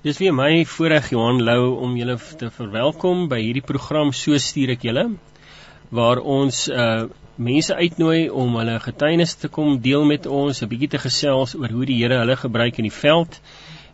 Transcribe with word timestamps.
Dis 0.00 0.16
weer 0.16 0.32
my 0.32 0.62
voorreg 0.64 1.10
Johan 1.12 1.42
Lou 1.44 1.74
om 1.84 1.90
julle 1.98 2.14
te 2.40 2.46
verwelkom 2.48 3.26
by 3.28 3.36
hierdie 3.42 3.64
program 3.70 4.14
So 4.16 4.38
stuur 4.40 4.70
ek 4.72 4.86
julle 4.88 5.02
waar 5.98 6.22
ons 6.34 6.60
uh 6.72 7.10
mense 7.48 7.74
uitnooi 7.76 8.30
om 8.42 8.56
hulle 8.56 8.78
getuienis 8.80 9.34
te 9.42 9.50
kom 9.52 9.74
deel 9.84 10.06
met 10.08 10.24
ons, 10.38 10.62
'n 10.62 10.68
bietjie 10.70 10.88
te 10.94 11.00
gesels 11.02 11.52
oor 11.58 11.74
hoe 11.76 11.84
die 11.90 11.98
Here 11.98 12.16
hulle 12.20 12.36
gebruik 12.36 12.78
in 12.80 12.88
die 12.88 12.96
veld. 12.96 13.36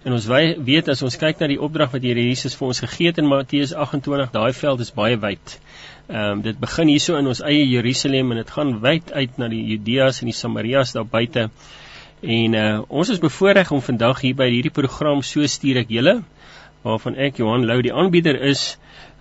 En 0.04 0.14
ons 0.14 0.28
weet 0.68 0.88
as 0.94 1.02
ons 1.02 1.18
kyk 1.24 1.42
na 1.42 1.48
die 1.50 1.58
opdrag 1.68 1.90
wat 1.98 2.06
Here 2.06 2.22
Jesus 2.28 2.54
vir 2.54 2.68
ons 2.68 2.82
gegee 2.84 3.10
het 3.10 3.18
in 3.18 3.26
Matteus 3.26 3.72
28, 3.74 4.30
daai 4.30 4.52
veld 4.52 4.80
is 4.86 4.94
baie 4.94 5.18
wyd. 5.26 5.58
Ehm 6.06 6.36
um, 6.36 6.42
dit 6.46 6.60
begin 6.60 6.94
hierso 6.94 7.18
in 7.18 7.26
ons 7.26 7.42
eie 7.42 7.66
Jerusalem 7.66 8.30
en 8.30 8.44
dit 8.44 8.54
gaan 8.58 8.78
wyd 8.80 9.10
uit 9.12 9.38
na 9.42 9.48
die 9.48 9.64
Judeas 9.74 10.22
en 10.22 10.30
die 10.30 10.38
Samarias 10.42 10.94
daar 10.94 11.10
buite. 11.18 11.50
En 12.20 12.52
uh, 12.52 12.80
ons 12.88 13.08
is 13.08 13.18
bevoorreg 13.18 13.70
om 13.70 13.82
vandag 13.82 14.20
hier 14.20 14.34
by 14.34 14.48
hierdie 14.48 14.72
program 14.72 15.20
so 15.22 15.44
stuur 15.46 15.82
ek 15.82 15.90
julle 15.92 16.22
waarvan 16.86 17.16
ek 17.20 17.42
Johan 17.42 17.66
Lou 17.68 17.82
die 17.84 17.92
aanbieder 17.92 18.38
is 18.40 18.76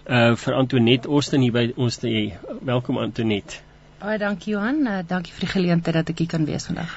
uh 0.05 0.35
vir 0.37 0.53
Antonet 0.53 1.07
Austin 1.09 1.41
hier 1.41 1.51
by 1.51 1.65
ons 1.75 1.97
te 1.97 2.07
hê. 2.07 2.23
Welkom 2.61 2.99
Antonet. 3.01 3.57
Baie 3.99 4.19
dankie 4.21 4.53
Johan. 4.53 4.85
Uh, 4.85 4.99
dankie 5.07 5.33
vir 5.33 5.47
die 5.47 5.51
geleentheid 5.55 5.97
dat 5.97 6.11
ek 6.13 6.21
hier 6.23 6.29
kan 6.29 6.45
wees 6.45 6.69
vandag. 6.69 6.93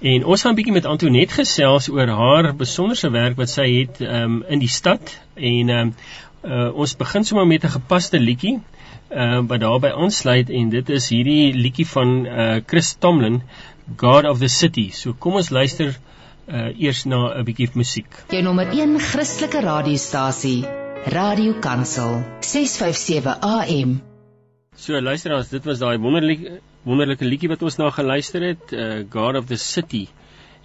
En 0.00 0.24
ons 0.24 0.42
gaan 0.42 0.56
'n 0.56 0.58
bietjie 0.58 0.74
met 0.74 0.88
Antonet 0.88 1.32
gesels 1.32 1.90
oor 1.92 2.08
haar 2.08 2.54
besonderse 2.56 3.10
werk 3.10 3.36
wat 3.36 3.52
sy 3.52 3.68
het 3.76 4.00
um 4.00 4.42
in 4.48 4.58
die 4.58 4.72
stad 4.72 5.14
en 5.36 5.70
um 5.70 5.94
uh, 6.42 6.74
ons 6.74 6.96
begin 6.96 7.24
sommer 7.24 7.46
met 7.46 7.64
'n 7.64 7.76
gepaste 7.78 8.18
liedjie 8.18 8.56
uh 8.56 8.77
wat 9.08 9.60
daarbey 9.60 9.92
aansluit 9.92 10.50
en 10.52 10.68
dit 10.68 10.90
is 10.92 11.08
hierdie 11.08 11.54
liedjie 11.56 11.86
van 11.88 12.10
uh 12.26 12.48
Chris 12.66 12.94
Tomlin 13.00 13.42
God 13.96 14.26
of 14.28 14.38
the 14.38 14.48
City. 14.48 14.90
So 14.92 15.14
kom 15.14 15.38
ons 15.40 15.48
luister 15.50 15.94
uh 16.48 16.68
eers 16.76 17.04
na 17.06 17.38
'n 17.38 17.44
bietjie 17.44 17.70
musiek. 17.74 18.08
Jou 18.28 18.42
nommer 18.42 18.68
1 18.72 18.98
Christelike 19.00 19.60
radiostasie, 19.64 20.64
Radio 21.06 21.54
Kansel, 21.60 22.22
657 22.40 23.38
AM. 23.40 24.00
So 24.76 25.00
luisteraars, 25.00 25.48
dit 25.48 25.64
was 25.64 25.78
daai 25.78 25.96
wonderlike 25.98 26.60
wonderlike 26.84 27.24
liedjie 27.24 27.48
wat 27.48 27.62
ons 27.62 27.76
na 27.78 27.90
geluister 27.90 28.42
het, 28.42 28.72
uh 28.72 29.04
God 29.10 29.36
of 29.36 29.46
the 29.46 29.56
City. 29.56 30.08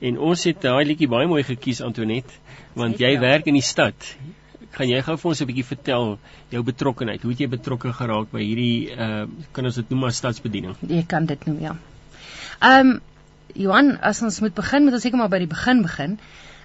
En 0.01 0.19
ons 0.19 0.43
het 0.43 0.61
daai 0.61 0.85
liedjie 0.85 1.07
baie 1.07 1.27
mooi 1.27 1.43
gekies 1.43 1.81
Antonet, 1.81 2.27
want 2.75 2.99
jy 2.99 3.19
werk 3.19 3.47
in 3.47 3.55
die 3.55 3.63
stad. 3.63 3.95
Kan 4.73 4.89
jy 4.89 5.01
gou 5.05 5.15
vir 5.21 5.29
ons 5.29 5.41
'n 5.41 5.47
bietjie 5.47 5.65
vertel 5.69 6.17
jou 6.49 6.63
betrokkeheid? 6.63 7.21
Hoe 7.21 7.31
het 7.31 7.39
jy 7.39 7.47
betrokke 7.47 7.93
geraak 7.93 8.31
by 8.31 8.41
hierdie 8.41 8.91
uh 8.95 9.25
kan 9.53 9.65
ons 9.65 9.75
dit 9.75 9.89
noem 9.89 10.05
as 10.09 10.17
stadsbediening? 10.17 10.75
Jy 10.81 11.03
kan 11.07 11.25
dit 11.25 11.45
noem, 11.45 11.59
ja. 11.61 11.75
Ehm 12.59 12.89
um, 12.89 13.01
Johan, 13.53 13.99
as 14.01 14.21
ons 14.21 14.39
moet 14.41 14.53
begin, 14.55 14.83
moet 14.83 14.93
ons 14.93 15.03
seker 15.05 15.17
maar 15.17 15.29
by 15.29 15.39
die 15.43 15.51
begin 15.51 15.83
begin. 15.85 16.19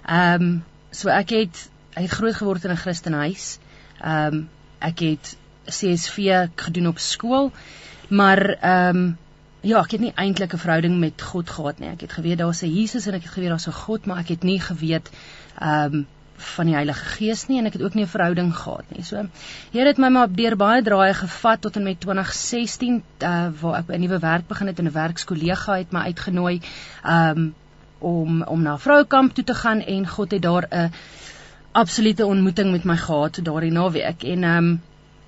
Ehm 0.07 0.41
um, 0.41 0.63
so 0.91 1.09
ek 1.13 1.29
het 1.29 1.69
ek 1.93 2.07
het 2.07 2.17
groot 2.17 2.35
geword 2.35 2.65
in 2.65 2.71
'n 2.71 2.83
Christenhuis. 2.83 3.59
Ehm 4.01 4.33
um, 4.33 4.49
ek 4.79 4.99
het 4.99 5.37
CSV 5.65 6.49
gedoen 6.55 6.87
op 6.87 6.99
skool, 6.99 7.51
maar 8.09 8.41
ehm 8.57 8.97
um, 8.97 9.17
ja, 9.61 9.81
ek 9.83 9.91
het 9.91 10.01
nie 10.01 10.13
eintlik 10.15 10.53
'n 10.53 10.65
verhouding 10.65 10.99
met 10.99 11.21
God 11.21 11.49
gehad 11.49 11.79
nie. 11.79 11.89
Ek 11.89 12.01
het 12.01 12.13
geweet 12.13 12.37
daar's 12.37 12.63
'n 12.63 12.73
Jesus 12.73 13.05
en 13.05 13.13
ek 13.13 13.23
het 13.23 13.31
geweet 13.31 13.49
daar's 13.49 13.67
'n 13.67 13.81
God, 13.85 14.05
maar 14.05 14.19
ek 14.19 14.27
het 14.27 14.43
nie 14.43 14.59
geweet 14.59 15.09
ehm 15.59 15.93
um, 15.93 16.07
van 16.39 16.65
die 16.65 16.75
Heilige 16.75 17.05
Gees 17.15 17.45
nie 17.47 17.59
en 17.59 17.69
ek 17.69 17.77
het 17.77 17.83
ook 17.83 17.95
nie 17.95 18.03
'n 18.03 18.13
verhouding 18.15 18.55
gehad 18.55 18.85
nie. 18.95 19.03
So 19.03 19.27
Here 19.71 19.87
het 19.87 19.97
my 19.97 20.09
maar 20.09 20.27
deur 20.31 20.55
baie 20.55 20.81
draaie 20.83 21.13
gevat 21.13 21.61
tot 21.61 21.75
en 21.75 21.83
met 21.83 21.99
2016 21.99 23.03
uh, 23.23 23.47
waar 23.61 23.79
ek 23.79 23.89
'n 23.89 23.99
nuwe 23.99 24.19
werk 24.19 24.47
begin 24.47 24.67
het 24.67 24.79
en 24.79 24.85
'n 24.85 24.91
werkskollega 24.91 25.77
het 25.77 25.91
my 25.91 25.99
uitgenooi 25.99 26.61
um, 27.05 27.53
om 27.99 28.43
om 28.43 28.61
na 28.61 28.73
'n 28.73 28.79
vrouekamp 28.79 29.33
toe 29.33 29.43
te 29.43 29.53
gaan 29.53 29.81
en 29.81 30.07
God 30.07 30.31
het 30.31 30.41
daar 30.41 30.67
'n 30.69 30.91
absolute 31.71 32.25
ontmoeting 32.25 32.71
met 32.71 32.83
my 32.83 32.97
gehad 32.97 33.39
daardie 33.43 33.71
naweek 33.71 34.23
en 34.23 34.43
um, 34.43 34.81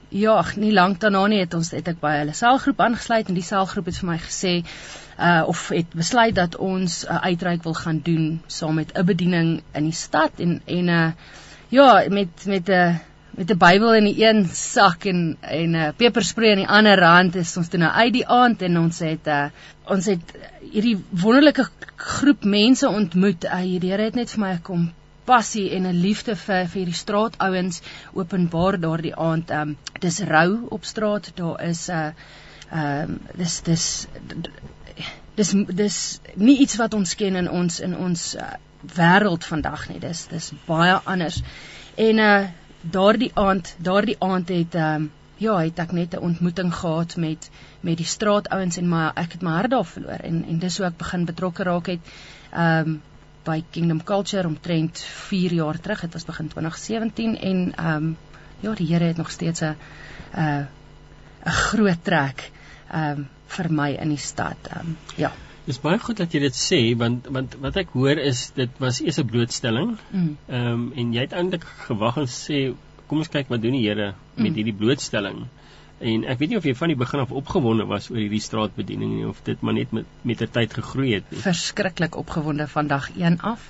ja, 0.09 0.43
nie 0.55 0.73
lank 0.73 0.99
daarna 0.99 1.27
nie 1.27 1.39
het 1.39 1.53
ons 1.53 1.71
het 1.71 1.87
ek 1.87 1.99
by 2.01 2.17
hulle 2.17 2.33
selgroep 2.33 2.81
aangesluit 2.83 3.29
en 3.29 3.37
die 3.37 3.45
selgroep 3.47 3.85
het 3.85 3.99
vir 4.01 4.09
my 4.09 4.17
gesê 4.17 4.53
uh 5.19 5.43
of 5.47 5.67
het 5.69 5.93
besluit 5.93 6.35
dat 6.35 6.55
ons 6.55 7.05
'n 7.05 7.11
uh, 7.11 7.21
uitreik 7.21 7.63
wil 7.63 7.73
gaan 7.73 7.99
doen 8.03 8.41
saam 8.47 8.75
met 8.75 8.91
'n 8.97 9.05
bediening 9.05 9.63
in 9.71 9.83
die 9.83 9.99
stad 10.05 10.31
en 10.37 10.61
en 10.65 10.87
uh 10.87 11.11
ja 11.69 12.05
met 12.09 12.45
met 12.45 12.69
'n 12.69 12.71
uh, 12.71 12.95
met 13.31 13.51
'n 13.51 13.57
Bybel 13.57 13.93
in 13.95 14.03
die 14.03 14.23
een 14.25 14.47
sak 14.53 15.05
en 15.05 15.37
en 15.39 15.71
'n 15.71 15.75
uh, 15.75 15.89
pepersprei 15.95 16.51
in 16.51 16.63
die 16.63 16.67
ander 16.67 17.03
hand 17.03 17.35
is 17.35 17.57
ons 17.57 17.67
toe 17.67 17.79
nou 17.79 17.91
uit 17.91 18.13
die 18.13 18.27
aand 18.27 18.61
en 18.61 18.77
ons 18.77 18.99
het 18.99 19.27
uh 19.27 19.45
ons 19.85 20.05
het 20.05 20.33
hierdie 20.71 20.97
wonderlike 21.09 21.67
groep 21.95 22.43
mense 22.43 22.89
ontmoet. 22.89 23.43
Uh, 23.43 23.55
hierdie 23.55 23.91
Here 23.91 24.03
het 24.03 24.15
net 24.15 24.31
vir 24.31 24.39
my 24.39 24.57
kom 24.63 24.91
passie 25.25 25.69
en 25.75 25.87
'n 25.87 26.01
liefde 26.01 26.35
vir 26.35 26.67
vir 26.67 26.79
hierdie 26.79 27.01
straatouens 27.03 27.81
openbaar 28.13 28.79
daardie 28.79 29.15
aand. 29.15 29.51
Um 29.51 29.77
dis 29.99 30.19
rou 30.19 30.67
op 30.69 30.85
straat. 30.85 31.31
Daar 31.35 31.63
is 31.63 31.87
'n 31.89 31.93
uh, 31.93 32.11
ehm 32.71 33.09
um, 33.09 33.19
dis 33.35 33.61
dis 33.61 34.07
dis 35.41 35.53
dis 35.83 35.97
nie 36.35 36.57
iets 36.63 36.77
wat 36.81 36.93
ons 36.97 37.15
ken 37.19 37.39
in 37.39 37.49
ons 37.49 37.79
in 37.83 37.97
ons 37.97 38.25
uh, 38.37 38.53
wêreld 38.97 39.45
vandag 39.45 39.87
nie. 39.89 39.99
Dis 39.99 40.25
dis 40.31 40.51
baie 40.67 40.97
anders. 41.15 41.41
En 42.09 42.25
uh 42.31 42.41
daardie 42.81 43.29
aand, 43.37 43.75
daardie 43.77 44.15
aand 44.25 44.49
het 44.49 44.75
ehm 44.75 45.03
um, 45.03 45.11
ja, 45.41 45.57
het 45.57 45.79
ek 45.79 45.91
net 45.91 46.15
'n 46.15 46.25
ontmoeting 46.29 46.73
gehad 46.73 47.15
met 47.15 47.49
met 47.81 47.97
die 47.97 48.05
straatouens 48.05 48.77
en 48.77 48.87
maar 48.89 49.11
ek 49.15 49.31
het 49.31 49.41
my 49.41 49.51
hart 49.51 49.71
daar 49.71 49.85
verloor 49.85 50.21
en 50.29 50.45
en 50.47 50.59
dis 50.59 50.77
hoe 50.77 50.85
ek 50.85 50.97
begin 50.97 51.25
betrokke 51.25 51.63
raak 51.63 51.87
het 51.87 52.11
ehm 52.51 52.89
um, 52.89 53.01
by 53.43 53.63
Kingdom 53.69 54.03
Culture 54.03 54.47
omtrent 54.47 54.99
4 54.99 55.53
jaar 55.53 55.79
terug. 55.79 56.01
Dit 56.01 56.13
was 56.13 56.25
begin 56.25 56.47
2017 56.47 57.37
en 57.37 57.73
ehm 57.75 57.95
um, 57.95 58.17
ja, 58.59 58.73
die 58.73 58.87
Here 58.87 59.05
het 59.05 59.17
nog 59.17 59.31
steeds 59.31 59.61
'n 59.61 59.75
'n 60.33 60.67
'n 61.45 61.51
groot 61.51 62.03
trek 62.03 62.51
ehm 62.91 63.17
um, 63.19 63.29
vir 63.55 63.71
my 63.71 63.89
in 63.93 64.13
die 64.15 64.21
stad. 64.21 64.69
Um, 64.75 64.97
ja. 65.17 65.31
Dis 65.65 65.79
baie 65.81 65.99
goed 66.01 66.17
dat 66.17 66.33
jy 66.33 66.41
dit 66.41 66.57
sê 66.57 66.79
want 66.97 67.27
want 67.29 67.57
wat 67.61 67.77
ek 67.77 67.93
hoor 67.93 68.17
is 68.17 68.49
dit 68.55 68.79
was 68.81 69.01
eers 69.01 69.19
'n 69.21 69.27
blootstelling. 69.33 69.97
Mm. 70.11 70.37
Ehm 70.47 70.61
mm. 70.61 70.73
um, 70.73 70.91
en 70.95 71.13
jy 71.13 71.25
het 71.27 71.37
eintlik 71.37 71.65
gewag 71.87 72.17
en 72.17 72.29
sê 72.35 72.61
kom 73.07 73.23
ons 73.23 73.31
kyk 73.31 73.49
wat 73.51 73.61
doen 73.61 73.75
die 73.77 73.87
Here 73.87 74.13
met 74.35 74.51
mm. 74.51 74.55
hierdie 74.55 74.77
blootstelling. 74.83 75.45
En 76.01 76.23
ek 76.25 76.39
weet 76.39 76.49
nie 76.49 76.57
of 76.57 76.65
jy 76.65 76.73
van 76.75 76.89
die 76.89 76.97
begin 76.97 77.21
af 77.21 77.31
opgewonde 77.31 77.85
was 77.85 78.09
oor 78.09 78.17
hierdie 78.17 78.41
straatbediening 78.41 79.11
nie 79.15 79.27
of 79.29 79.43
dit 79.45 79.61
maar 79.61 79.77
net 79.77 79.91
met 79.93 80.07
met 80.25 80.39
ter 80.41 80.49
tyd 80.49 80.73
gegroei 80.73 81.13
het. 81.13 81.27
Nie. 81.29 81.41
Verskriklik 81.43 82.17
opgewonde 82.17 82.67
van 82.67 82.87
dag 82.87 83.11
1 83.17 83.41
af. 83.41 83.69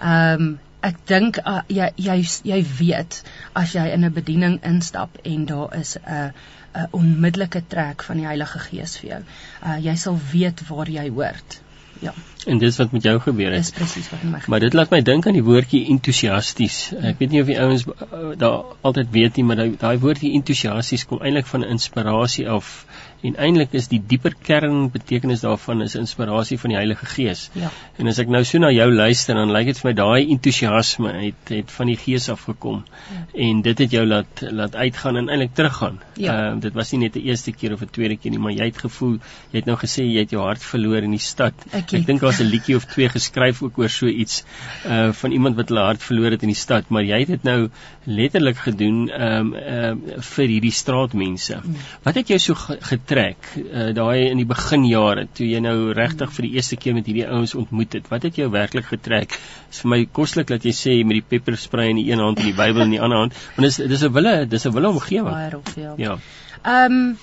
Ehm 0.00 0.46
um, 0.46 0.54
ek 0.86 0.98
dink 1.10 1.38
uh, 1.42 1.62
jy 1.72 1.88
jy 1.98 2.16
jy 2.46 2.58
weet 2.78 3.22
as 3.58 3.72
jy 3.74 3.86
in 3.92 4.04
'n 4.06 4.12
bediening 4.12 4.58
instap 4.64 5.18
en 5.24 5.46
daar 5.46 5.74
is 5.76 5.96
'n 5.96 6.12
uh, 6.12 6.30
'n 6.76 6.88
onmiddellike 6.90 7.62
trek 7.68 8.02
van 8.02 8.16
die 8.22 8.26
Heilige 8.26 8.58
Gees 8.58 8.96
vir 9.00 9.10
jou. 9.10 9.22
Uh 9.66 9.78
jy 9.84 9.94
sal 9.96 10.18
weet 10.32 10.66
waar 10.68 10.90
jy 10.90 11.08
hoort. 11.08 11.60
Ja. 12.00 12.12
En 12.46 12.58
dis 12.58 12.76
wat 12.76 12.92
met 12.92 13.02
jou 13.02 13.20
gebeur 13.20 13.52
het. 13.52 13.64
Dis 13.64 13.70
presies 13.70 14.10
wat 14.10 14.22
met 14.22 14.32
my 14.32 14.38
gebeur. 14.38 14.50
Maar 14.50 14.60
dit 14.60 14.72
laat 14.72 14.90
my 14.90 15.00
dink 15.02 15.26
aan 15.26 15.38
die 15.38 15.44
woordjie 15.46 15.86
entoesiasties. 15.94 16.76
Ek 16.92 17.18
weet 17.18 17.32
nie 17.32 17.40
of 17.40 17.48
die 17.50 17.58
ouens 17.60 17.86
uh, 17.88 18.34
daar 18.38 18.76
altyd 18.80 19.10
weet 19.10 19.40
nie, 19.40 19.44
maar 19.48 19.62
daai 19.80 19.98
woordjie 20.02 20.34
entoesiasties 20.38 21.06
kom 21.08 21.22
eintlik 21.22 21.48
van 21.50 21.64
inspirasie 21.64 22.48
af 22.50 22.84
en 23.22 23.36
eintlik 23.40 23.72
is 23.78 23.88
die 23.88 24.00
dieper 24.00 24.34
kern 24.48 24.90
betekenis 24.92 25.42
daarvan 25.44 25.82
is 25.82 25.96
inspirasie 25.98 26.58
van 26.60 26.72
die 26.72 26.78
Heilige 26.78 27.06
Gees. 27.10 27.46
Ja. 27.56 27.70
En 27.98 28.10
as 28.10 28.20
ek 28.22 28.30
nou 28.32 28.42
so 28.44 28.60
na 28.62 28.70
jou 28.74 28.88
luister 28.92 29.38
dan 29.38 29.52
lyk 29.54 29.70
dit 29.70 29.80
vir 29.80 29.88
my 29.88 29.94
daai 29.98 30.32
entoesiasme 30.34 31.12
het 31.16 31.52
het 31.54 31.72
van 31.74 31.90
die 31.90 31.96
Gees 32.00 32.28
af 32.32 32.44
gekom. 32.48 32.82
Ja. 33.12 33.22
En 33.48 33.62
dit 33.66 33.82
het 33.84 33.96
jou 33.96 34.04
laat 34.06 34.42
laat 34.50 34.76
uitgaan 34.76 35.20
en 35.22 35.30
eintlik 35.32 35.54
teruggaan. 35.58 36.00
Ja. 36.20 36.36
Uh, 36.36 36.60
dit 36.60 36.76
was 36.76 36.92
nie 36.92 37.00
net 37.06 37.16
die 37.16 37.24
eerste 37.30 37.52
keer 37.52 37.76
of 37.76 37.84
die 37.84 37.90
tweede 37.98 38.18
keer 38.20 38.34
nie, 38.36 38.42
maar 38.42 38.54
jy 38.54 38.70
het 38.70 38.82
gevoel 38.84 39.16
jy 39.52 39.60
het 39.60 39.70
nou 39.70 39.78
gesê 39.80 40.04
jy 40.04 40.26
het 40.26 40.36
jou 40.36 40.44
hart 40.44 40.62
verloor 40.62 41.08
in 41.08 41.16
die 41.16 41.22
stad. 41.22 41.66
Ek, 41.72 41.92
ek 41.96 42.06
dink 42.06 42.20
daar's 42.24 42.40
'n 42.40 42.50
liedjie 42.50 42.76
of 42.76 42.86
twee 42.92 43.08
geskryf 43.08 43.62
ook 43.62 43.78
oor 43.78 43.92
so 43.92 44.06
iets 44.06 44.44
uh 44.84 45.12
van 45.16 45.32
iemand 45.32 45.56
wat 45.56 45.68
hulle 45.72 45.84
hart 45.86 46.02
verloor 46.02 46.30
het 46.30 46.42
in 46.42 46.52
die 46.52 46.58
stad, 46.58 46.88
maar 46.90 47.02
jy 47.02 47.18
het 47.24 47.28
dit 47.28 47.44
nou 47.44 47.70
letterlik 48.04 48.58
gedoen 48.58 49.08
um, 49.10 49.54
uh, 49.54 49.92
vir 50.20 50.48
hierdie 50.48 50.72
straatmense. 50.74 51.56
Mm. 51.62 51.76
Wat 52.02 52.14
het 52.14 52.28
jou 52.28 52.38
so 52.38 52.54
getrek 52.54 53.15
uh, 53.16 53.90
daai 53.96 54.28
in 54.30 54.40
die 54.40 54.48
beginjare 54.48 55.26
toe 55.36 55.46
jy 55.48 55.60
nou 55.64 55.92
regtig 55.96 56.32
vir 56.36 56.46
die 56.46 56.52
eerste 56.58 56.78
keer 56.80 56.96
met 56.96 57.08
hierdie 57.08 57.26
ouens 57.26 57.54
ontmoet 57.58 57.98
het? 57.98 58.10
Wat 58.12 58.26
het 58.28 58.38
jou 58.40 58.48
werklik 58.52 58.88
getrek? 58.92 59.36
Is 59.70 59.82
vir 59.84 59.92
my 59.94 60.00
koslik 60.18 60.50
dat 60.52 60.64
jy 60.66 60.74
sê 60.76 60.96
met 61.04 61.20
die 61.20 61.26
pepperspray 61.34 61.88
in 61.92 62.00
die 62.00 62.10
een 62.10 62.22
hand 62.22 62.42
en 62.42 62.50
die 62.50 62.56
Bybel 62.56 62.86
in 62.86 62.94
die 62.96 63.02
ander 63.02 63.24
hand, 63.24 63.36
want 63.56 63.68
dis 63.68 63.76
dis 63.76 64.04
'n 64.04 64.12
wille, 64.12 64.46
dis 64.46 64.66
'n 64.66 64.74
wille 64.74 64.88
omgewing. 64.88 65.32
Baie 65.32 65.50
rof, 65.50 65.74
ja. 65.76 65.94
Ja. 65.96 66.18
Ehm 66.62 66.92
um, 66.92 67.18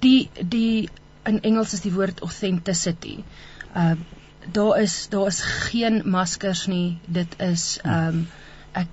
die 0.00 0.28
die 0.40 0.88
in 1.24 1.42
Engels 1.42 1.72
is 1.72 1.80
die 1.80 1.92
woord 1.92 2.20
authenticity. 2.20 3.18
Ehm 3.74 3.92
uh, 3.92 4.22
daar 4.52 4.80
is 4.80 5.08
daar 5.08 5.26
is 5.26 5.40
geen 5.40 6.02
maskers 6.04 6.66
nie. 6.66 6.98
Dit 7.06 7.38
is 7.38 7.78
ehm 7.82 8.08
um, 8.08 8.28
ek 8.72 8.86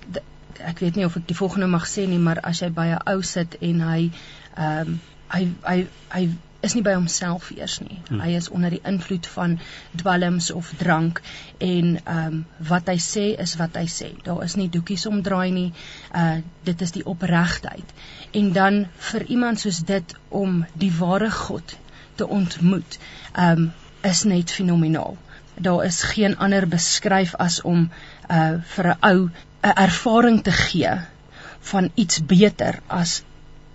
ek 0.58 0.78
weet 0.78 0.96
nie 0.96 1.04
of 1.04 1.16
ek 1.16 1.26
die 1.28 1.36
volgende 1.36 1.66
mag 1.66 1.86
sê 1.88 2.06
nie, 2.08 2.18
maar 2.18 2.40
as 2.42 2.62
jy 2.62 2.70
by 2.70 2.86
'n 2.94 3.02
ou 3.14 3.22
sit 3.22 3.58
en 3.60 3.80
hy 3.80 4.10
ehm 4.54 4.88
um, 4.88 5.00
hy 5.34 5.48
hy 5.66 5.78
hy 6.14 6.28
is 6.64 6.74
nie 6.76 6.82
by 6.84 6.94
homself 6.96 7.50
eers 7.52 7.76
nie. 7.84 7.98
Hmm. 8.08 8.20
Hy 8.24 8.34
is 8.38 8.48
onder 8.48 8.72
die 8.72 8.80
invloed 8.88 9.26
van 9.34 9.58
dwelms 10.00 10.50
of 10.54 10.72
drank 10.80 11.20
en 11.58 11.96
ehm 11.98 12.26
um, 12.26 12.38
wat 12.70 12.88
hy 12.92 12.96
sê 13.06 13.24
is 13.44 13.56
wat 13.60 13.76
hy 13.80 13.84
sê. 13.94 14.10
Daar 14.28 14.44
is 14.46 14.56
nie 14.60 14.70
doekies 14.76 15.06
omdraai 15.10 15.50
nie. 15.56 15.70
Uh 16.22 16.38
dit 16.68 16.84
is 16.86 16.94
die 16.96 17.04
opregtheid. 17.14 17.94
En 18.32 18.52
dan 18.56 18.84
vir 19.10 19.26
iemand 19.36 19.60
soos 19.60 19.82
dit 19.92 20.16
om 20.28 20.62
die 20.72 20.92
ware 20.98 21.30
God 21.30 21.76
te 22.20 22.28
ontmoet, 22.40 22.98
ehm 23.32 23.66
um, 23.66 23.72
is 24.04 24.24
net 24.28 24.52
fenomenaal. 24.52 25.16
Daar 25.54 25.84
is 25.84 26.02
geen 26.02 26.36
ander 26.46 26.68
beskryf 26.68 27.34
as 27.34 27.60
om 27.62 27.90
uh 28.30 28.54
vir 28.76 28.90
'n 28.94 28.98
ou 29.12 29.28
'n 29.28 29.76
ervaring 29.86 30.42
te 30.42 30.52
gee 30.52 30.96
van 31.72 31.90
iets 31.94 32.24
beter 32.24 32.80
as 32.86 33.22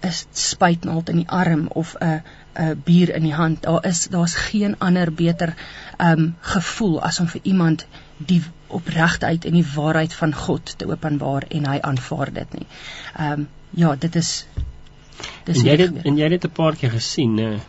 'n 0.01 0.13
spuitnaald 0.31 1.09
in 1.09 1.15
die 1.15 1.29
arm 1.29 1.67
of 1.67 1.95
'n 1.99 2.21
'n 2.59 2.81
bier 2.83 3.15
in 3.15 3.23
die 3.23 3.33
hand. 3.33 3.61
Daar 3.61 3.85
is 3.85 4.07
daar's 4.07 4.35
geen 4.35 4.75
ander 4.79 5.13
beter 5.13 5.53
um 5.97 6.35
gevoel 6.39 7.01
as 7.01 7.19
om 7.19 7.27
vir 7.27 7.41
iemand 7.43 7.85
die 8.17 8.41
opregtheid 8.67 9.45
en 9.45 9.53
die 9.53 9.67
waarheid 9.75 10.13
van 10.13 10.35
God 10.35 10.77
te 10.77 10.87
openbaar 10.87 11.45
en 11.49 11.65
hy 11.65 11.79
aanvaar 11.79 12.33
dit 12.33 12.53
nie. 12.53 12.67
Um 13.19 13.47
ja, 13.69 13.95
dit 13.95 14.15
is 14.15 14.45
dis 15.43 15.57
en 15.57 15.65
jy 15.65 15.77
het 15.77 16.03
en 16.03 16.17
jy 16.17 16.29
het 16.31 16.45
'n 16.45 16.51
paar 16.51 16.75
keer 16.75 16.91
gesien, 16.91 17.35
né? 17.35 17.59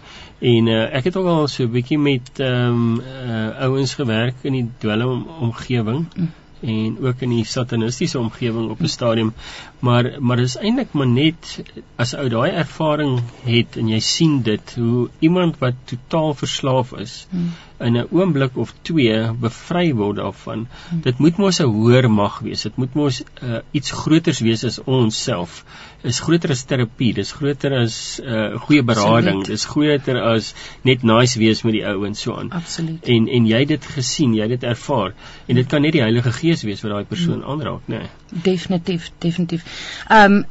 En 0.41 0.67
uh, 0.67 0.83
ek 0.97 1.05
het 1.05 1.17
ook 1.17 1.27
al 1.27 1.49
so 1.49 1.65
'n 1.65 1.71
bietjie 1.71 1.99
met 1.99 2.41
ehm 2.41 2.49
um, 2.49 3.01
uh, 3.01 3.61
ouens 3.61 3.95
gewerk 3.95 4.37
in 4.43 4.53
die 4.53 4.69
dwelm 4.79 5.27
omgewing. 5.41 6.07
Mm 6.17 6.31
en 6.61 6.99
ook 7.01 7.21
in 7.21 7.29
die 7.29 7.45
satanistiese 7.45 8.19
omgewing 8.19 8.71
op 8.71 8.81
'n 8.81 8.89
stadium 8.89 9.33
maar 9.81 10.11
maar 10.19 10.37
dis 10.37 10.57
eintlik 10.61 10.93
maar 10.93 11.09
net 11.09 11.57
as 11.97 12.15
ou 12.15 12.29
daai 12.33 12.51
ervaring 12.51 13.19
het 13.47 13.77
en 13.81 13.89
jy 13.89 14.01
sien 14.05 14.41
dit 14.45 14.75
hoe 14.77 15.09
iemand 15.25 15.59
wat 15.65 15.79
totaal 15.93 16.35
verslaaf 16.35 16.93
is 17.01 17.27
hmm. 17.31 17.53
in 17.81 17.97
'n 17.97 18.09
oomblik 18.11 18.57
of 18.57 18.75
twee 18.83 19.33
bevry 19.33 19.95
word 19.95 20.17
daarvan. 20.17 20.67
Hmm. 20.89 21.01
dit 21.01 21.19
moet 21.19 21.37
mos 21.37 21.61
'n 21.61 21.73
hoër 21.77 22.11
mag 22.11 22.39
wees. 22.39 22.63
Dit 22.63 22.77
moet 22.77 22.95
mos 22.95 23.23
uh, 23.43 23.59
iets 23.71 23.91
groters 23.91 24.41
wees 24.41 24.65
as 24.65 24.79
ons 24.85 25.23
self. 25.23 25.65
Is 26.03 26.21
groter 26.21 26.51
as 26.51 26.65
terapie. 26.65 27.13
Dis 27.15 27.33
groter 27.33 27.73
as 27.81 28.21
'n 28.21 28.29
uh, 28.29 28.61
goeie 28.61 28.83
berading. 28.83 29.45
Dis 29.45 29.65
groter 29.65 30.21
as 30.23 30.55
net 30.83 31.03
nice 31.03 31.39
wees 31.39 31.63
met 31.63 31.73
die 31.73 31.87
ou 31.87 32.05
en 32.05 32.15
so 32.15 32.35
aan. 32.35 32.51
Absoluut. 32.51 33.05
En 33.05 33.29
en 33.29 33.47
jy 33.47 33.59
het 33.59 33.69
dit 33.69 33.87
gesien 33.87 34.35
jy 34.35 34.43
het 34.43 34.61
dit 34.61 34.71
ervaar. 34.71 35.15
En 35.47 35.55
dit 35.55 35.67
kan 35.67 35.83
net 35.83 35.93
die 35.93 36.01
Heilige 36.05 36.33
Gees 36.33 36.63
wees 36.63 36.83
wat 36.83 36.93
daai 36.93 37.05
persoon 37.05 37.41
hmm. 37.41 37.51
aanraak 37.51 37.81
nê 37.87 37.99
nee. 37.99 38.09
definitief 38.31 39.11
definitief 39.19 39.65
um, 40.11 40.45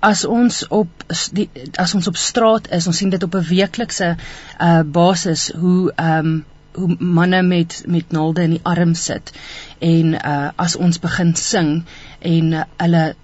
as 0.00 0.24
ons 0.24 0.62
op 0.68 1.04
die, 1.36 1.48
as 1.76 1.94
ons 1.94 2.08
op 2.08 2.16
straat 2.16 2.70
is, 2.72 2.86
ons 2.86 2.96
sien 2.96 3.10
dit 3.12 3.22
op 3.22 3.34
'n 3.34 3.48
weeklikse 3.48 4.16
uh 4.60 4.82
basis 4.82 5.50
hoe 5.52 5.92
um, 5.96 6.44
hoe 6.72 6.96
manne 6.98 7.42
met 7.42 7.82
met 7.86 8.10
naalde 8.10 8.42
in 8.42 8.50
die 8.50 8.64
arm 8.64 8.94
sit 8.94 9.32
en 9.78 10.14
uh 10.14 10.50
as 10.56 10.76
ons 10.76 10.98
begin 10.98 11.34
sing 11.36 11.84
en 12.20 12.52
uh, 12.52 12.64
hulle 12.76 13.14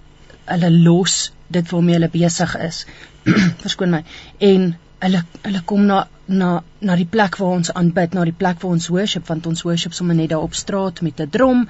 hulle 0.45 0.71
los 0.71 1.31
dit 1.47 1.69
waarmee 1.71 1.93
hulle 1.93 2.09
besig 2.11 2.57
is. 2.57 2.85
Verskoon 3.63 3.89
my. 3.89 4.03
En 4.37 4.75
hulle 4.99 5.23
hulle 5.41 5.61
kom 5.65 5.85
na 5.85 6.07
na 6.27 6.61
na 6.79 6.95
die 6.99 7.07
plek 7.07 7.37
waar 7.39 7.55
ons 7.55 7.71
aanbid, 7.71 8.13
na 8.13 8.25
die 8.27 8.35
plek 8.35 8.59
waar 8.61 8.75
ons 8.75 8.89
worship, 8.91 9.27
want 9.27 9.47
ons 9.47 9.63
worship 9.63 9.93
sommer 9.93 10.15
net 10.15 10.29
daar 10.33 10.43
op 10.43 10.55
straat 10.55 11.01
met 11.01 11.21
'n 11.21 11.29
drom. 11.29 11.67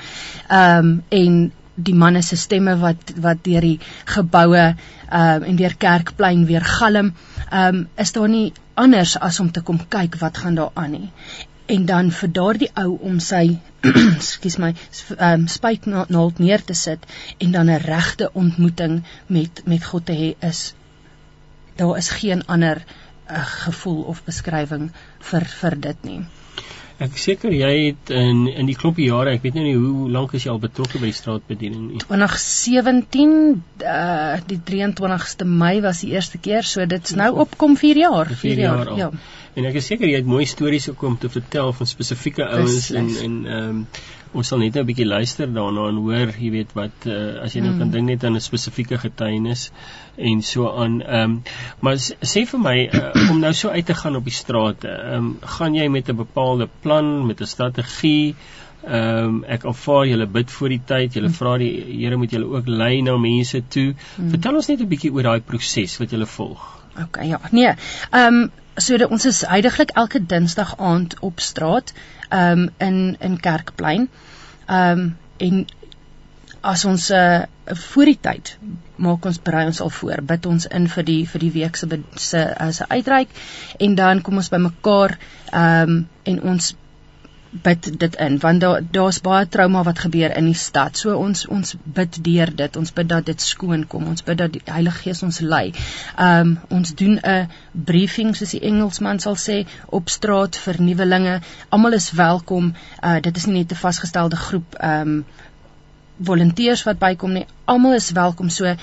Ehm 0.47 0.85
um, 0.85 1.03
en 1.09 1.51
die 1.77 1.93
manne 1.93 2.21
se 2.25 2.37
stemme 2.37 2.75
wat 2.81 3.11
wat 3.23 3.43
deur 3.45 3.61
die 3.61 3.79
geboue 4.13 4.63
ehm 4.63 5.43
uh, 5.43 5.49
en 5.49 5.59
deur 5.59 5.75
kerkplein 5.77 6.45
weer 6.45 6.65
galm, 6.65 7.13
ehm 7.49 7.75
um, 7.75 7.83
is 7.95 8.11
daar 8.11 8.29
nie 8.29 8.53
anders 8.73 9.17
as 9.29 9.39
om 9.39 9.51
te 9.51 9.61
kom 9.61 9.79
kyk 9.97 10.17
wat 10.21 10.37
gaan 10.37 10.55
daar 10.55 10.71
aan 10.73 10.91
nie. 10.91 11.09
En 11.65 11.85
dan 11.85 12.11
vir 12.11 12.31
daardie 12.31 12.71
ou 12.73 12.97
om 13.09 13.19
sy 13.19 13.59
skus 14.31 14.57
my 14.57 14.73
ehm 14.73 15.41
um, 15.41 15.47
spuitnaald 15.47 16.39
neer 16.39 16.63
te 16.63 16.73
sit 16.73 17.05
en 17.37 17.51
dan 17.51 17.69
'n 17.69 17.85
regte 17.85 18.31
ontmoeting 18.33 19.03
met 19.27 19.61
met 19.65 19.85
God 19.85 20.05
te 20.05 20.17
hê 20.23 20.33
is 20.49 20.73
daar 21.75 21.97
is 21.97 22.09
geen 22.09 22.45
ander 22.45 22.83
uh, 23.31 23.45
gevoel 23.45 24.01
of 24.01 24.23
beskrywing 24.23 24.91
vir 25.19 25.45
vir 25.61 25.79
dit 25.89 26.03
nie. 26.03 26.21
Ek 26.97 27.17
seker 27.21 27.53
jy 27.53 27.71
het 27.91 28.09
in 28.09 28.47
in 28.49 28.65
die 28.65 28.75
klompie 28.77 29.05
jare, 29.11 29.35
ek 29.37 29.43
weet 29.45 29.57
nou 29.59 29.65
nie 29.67 29.75
hoe 29.77 30.07
lank 30.09 30.33
is 30.33 30.47
jy 30.47 30.53
al 30.53 30.61
betrokke 30.61 30.97
by 30.97 31.11
die 31.11 31.17
straatbediening 31.17 31.83
nie. 31.91 32.01
2017 32.07 33.35
uh 33.85 34.39
die 34.49 34.57
23ste 34.71 35.45
Mei 35.45 35.75
was 35.85 36.01
die 36.01 36.15
eerste 36.15 36.41
keer, 36.41 36.65
so 36.65 36.85
dit's 36.89 37.13
nou 37.19 37.29
op 37.45 37.53
kom 37.61 37.77
4 37.77 38.01
jaar, 38.01 38.33
4 38.41 38.63
jaar, 38.63 38.89
jaar 38.89 38.97
ja. 38.97 39.11
En 39.57 39.65
ek 39.65 39.79
is 39.79 39.87
seker 39.89 40.05
jy 40.05 40.19
het 40.19 40.27
mooi 40.29 40.45
stories 40.45 40.85
gekom 40.91 41.15
te 41.17 41.29
vertel 41.33 41.71
van 41.73 41.89
spesifieke 41.89 42.45
ouens 42.45 42.91
en 42.93 43.09
en 43.23 43.37
ehm 43.45 43.69
um, 43.69 43.81
ons 44.37 44.49
sal 44.51 44.59
net 44.61 44.75
'n 44.77 44.85
bietjie 44.85 45.05
luister 45.07 45.47
daarna 45.53 45.87
en 45.89 46.01
hoor, 46.03 46.33
jy 46.37 46.49
weet 46.53 46.73
wat 46.77 47.05
uh, 47.07 47.39
as 47.45 47.55
jy 47.55 47.61
nou 47.63 47.71
mm. 47.71 47.79
kan 47.79 47.93
dink 47.95 48.07
net 48.11 48.25
aan 48.27 48.35
'n 48.35 48.43
spesifieke 48.43 48.99
getuienis 49.01 49.71
en 50.29 50.41
so 50.41 50.69
aan. 50.69 50.99
Ehm 51.01 51.23
um, 51.23 51.39
maar 51.81 51.97
sê 52.33 52.43
vir 52.51 52.61
my 52.65 52.75
uh, 52.85 53.31
om 53.31 53.39
nou 53.39 53.53
so 53.53 53.69
uit 53.69 53.85
te 53.85 53.95
gaan 54.01 54.19
op 54.19 54.29
die 54.29 54.35
strate. 54.35 54.91
Ehm 54.91 55.31
um, 55.31 55.31
gaan 55.57 55.79
jy 55.79 55.87
met 55.87 56.09
'n 56.09 56.15
bepaalde 56.21 56.69
plan, 56.81 57.25
met 57.25 57.41
'n 57.41 57.49
strategie? 57.55 58.35
Ehm 58.83 59.25
um, 59.25 59.43
ek 59.47 59.65
aanvaar 59.65 60.05
julle 60.07 60.27
bid 60.27 60.51
voor 60.51 60.69
die 60.69 60.81
tyd. 60.85 61.13
Julle 61.13 61.33
mm. 61.33 61.39
vra 61.39 61.57
die 61.57 61.73
Here 62.03 62.17
moet 62.17 62.31
julle 62.31 62.45
ook 62.45 62.67
lei 62.67 63.01
na 63.01 63.17
mense 63.17 63.63
toe. 63.67 63.95
Mm. 64.17 64.29
Vertel 64.29 64.55
ons 64.55 64.67
net 64.67 64.81
'n 64.81 64.87
bietjie 64.87 65.11
oor 65.11 65.23
daai 65.23 65.41
proses 65.41 65.97
wat 65.97 66.11
julle 66.11 66.29
volg. 66.37 66.61
OK, 67.01 67.23
ja. 67.23 67.41
Nee. 67.51 67.73
Ehm 68.11 68.33
um, 68.43 68.49
so 68.77 68.97
de, 68.97 69.09
ons 69.09 69.25
is 69.25 69.41
heidaglik 69.47 69.91
elke 69.95 70.25
Dinsdag 70.25 70.75
aand 70.77 71.19
op 71.19 71.39
straat 71.39 71.93
ehm 72.29 72.67
um, 72.67 72.69
in 72.77 73.15
in 73.19 73.39
Kerkplein. 73.39 74.09
Ehm 74.65 74.99
um, 74.99 75.17
en 75.37 75.65
as 76.61 76.85
ons 76.85 77.09
'n 77.09 77.15
uh, 77.15 77.75
voor 77.91 78.05
die 78.05 78.19
tyd 78.21 78.57
maak 78.95 79.25
ons 79.25 79.41
berei 79.41 79.65
ons 79.65 79.81
al 79.81 79.89
voor 79.89 80.21
bid 80.21 80.45
ons 80.45 80.65
in 80.65 80.87
vir 80.87 81.03
die 81.03 81.27
vir 81.27 81.39
die 81.39 81.51
week 81.51 81.75
se 81.75 82.01
se 82.15 82.41
as 82.65 82.81
'n 82.81 82.89
uitreik 82.89 83.29
en 83.79 83.95
dan 83.95 84.21
kom 84.21 84.35
ons 84.35 84.49
bymekaar 84.49 85.17
ehm 85.51 85.89
um, 85.89 86.07
en 86.23 86.41
ons 86.41 86.75
bid 87.51 87.99
dit 87.99 88.15
in 88.15 88.39
want 88.39 88.61
daar 88.61 88.81
daar's 88.91 89.19
baie 89.21 89.47
trauma 89.47 89.83
wat 89.83 89.99
gebeur 89.99 90.35
in 90.35 90.45
die 90.45 90.57
stad. 90.57 90.97
So 90.97 91.15
ons 91.15 91.45
ons 91.47 91.75
bid 91.83 92.19
deur 92.23 92.51
dit. 92.55 92.77
Ons 92.77 92.93
bid 92.93 93.09
dat 93.09 93.25
dit 93.25 93.41
skoon 93.41 93.87
kom. 93.87 94.07
Ons 94.07 94.23
bid 94.23 94.37
dat 94.37 94.53
die 94.53 94.61
Heilige 94.65 95.01
Gees 95.05 95.23
ons 95.23 95.39
lei. 95.39 95.73
Um 96.27 96.57
ons 96.69 96.93
doen 96.95 97.19
'n 97.19 97.49
briefing 97.71 98.35
soos 98.35 98.51
die 98.51 98.63
Engelsman 98.71 99.19
sal 99.19 99.35
sê 99.35 99.65
op 99.85 100.09
straat 100.09 100.55
vir 100.55 100.81
nuwelinge. 100.81 101.39
Almal 101.69 101.93
is 101.93 102.11
welkom. 102.11 102.73
Uh 103.03 103.19
dit 103.21 103.37
is 103.37 103.45
nie 103.45 103.57
net 103.59 103.71
'n 103.71 103.83
vasgestelde 103.85 104.35
groep 104.35 104.75
um 104.83 105.25
volonteërs 106.19 106.83
wat 106.83 106.99
bykom 106.99 107.33
nie. 107.33 107.45
Almal 107.65 107.93
is 107.93 108.11
welkom. 108.11 108.49
So 108.49 108.75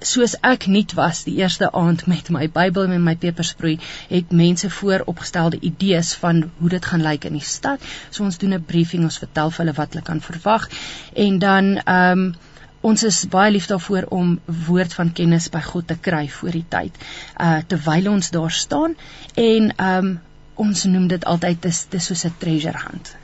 soos 0.00 0.34
ek 0.46 0.66
nuut 0.66 0.94
was 0.96 1.24
die 1.26 1.36
eerste 1.40 1.70
aand 1.76 2.06
met 2.08 2.30
my 2.32 2.48
Bybel 2.52 2.88
en 2.88 3.02
my 3.04 3.16
pepersproei, 3.20 3.78
het 4.08 4.32
mense 4.32 4.70
vooropgestelde 4.70 5.60
idees 5.60 6.14
van 6.22 6.44
hoe 6.58 6.68
dit 6.68 6.84
gaan 6.84 7.04
lyk 7.04 7.26
in 7.28 7.36
die 7.38 7.44
stad. 7.44 7.80
So 8.10 8.24
ons 8.24 8.38
doen 8.38 8.54
'n 8.54 8.64
briefing, 8.64 9.04
ons 9.04 9.18
vertel 9.18 9.50
vir 9.50 9.64
hulle 9.64 9.76
wat 9.76 9.92
hulle 9.92 10.04
kan 10.04 10.20
verwag 10.20 10.68
en 11.14 11.38
dan 11.38 11.76
ehm 11.84 12.18
um, 12.18 12.34
ons 12.80 13.02
is 13.04 13.24
baie 13.28 13.52
lief 13.52 13.66
daarvoor 13.66 14.06
om 14.08 14.40
woord 14.66 14.94
van 14.94 15.12
kennis 15.12 15.50
by 15.52 15.60
God 15.60 15.86
te 15.86 15.96
kry 16.00 16.28
voor 16.28 16.50
die 16.50 16.64
tyd. 16.68 16.96
Uh 17.36 17.60
terwyl 17.66 18.10
ons 18.10 18.30
daar 18.30 18.50
staan 18.50 18.96
en 19.34 19.72
ehm 19.76 19.96
um, 20.06 20.20
ons 20.54 20.84
noem 20.84 21.06
dit 21.08 21.24
altyd 21.24 21.62
dis 21.62 21.86
dis 21.88 22.06
soos 22.06 22.24
'n 22.24 22.34
treasure 22.38 22.80
hunt. 22.88 23.16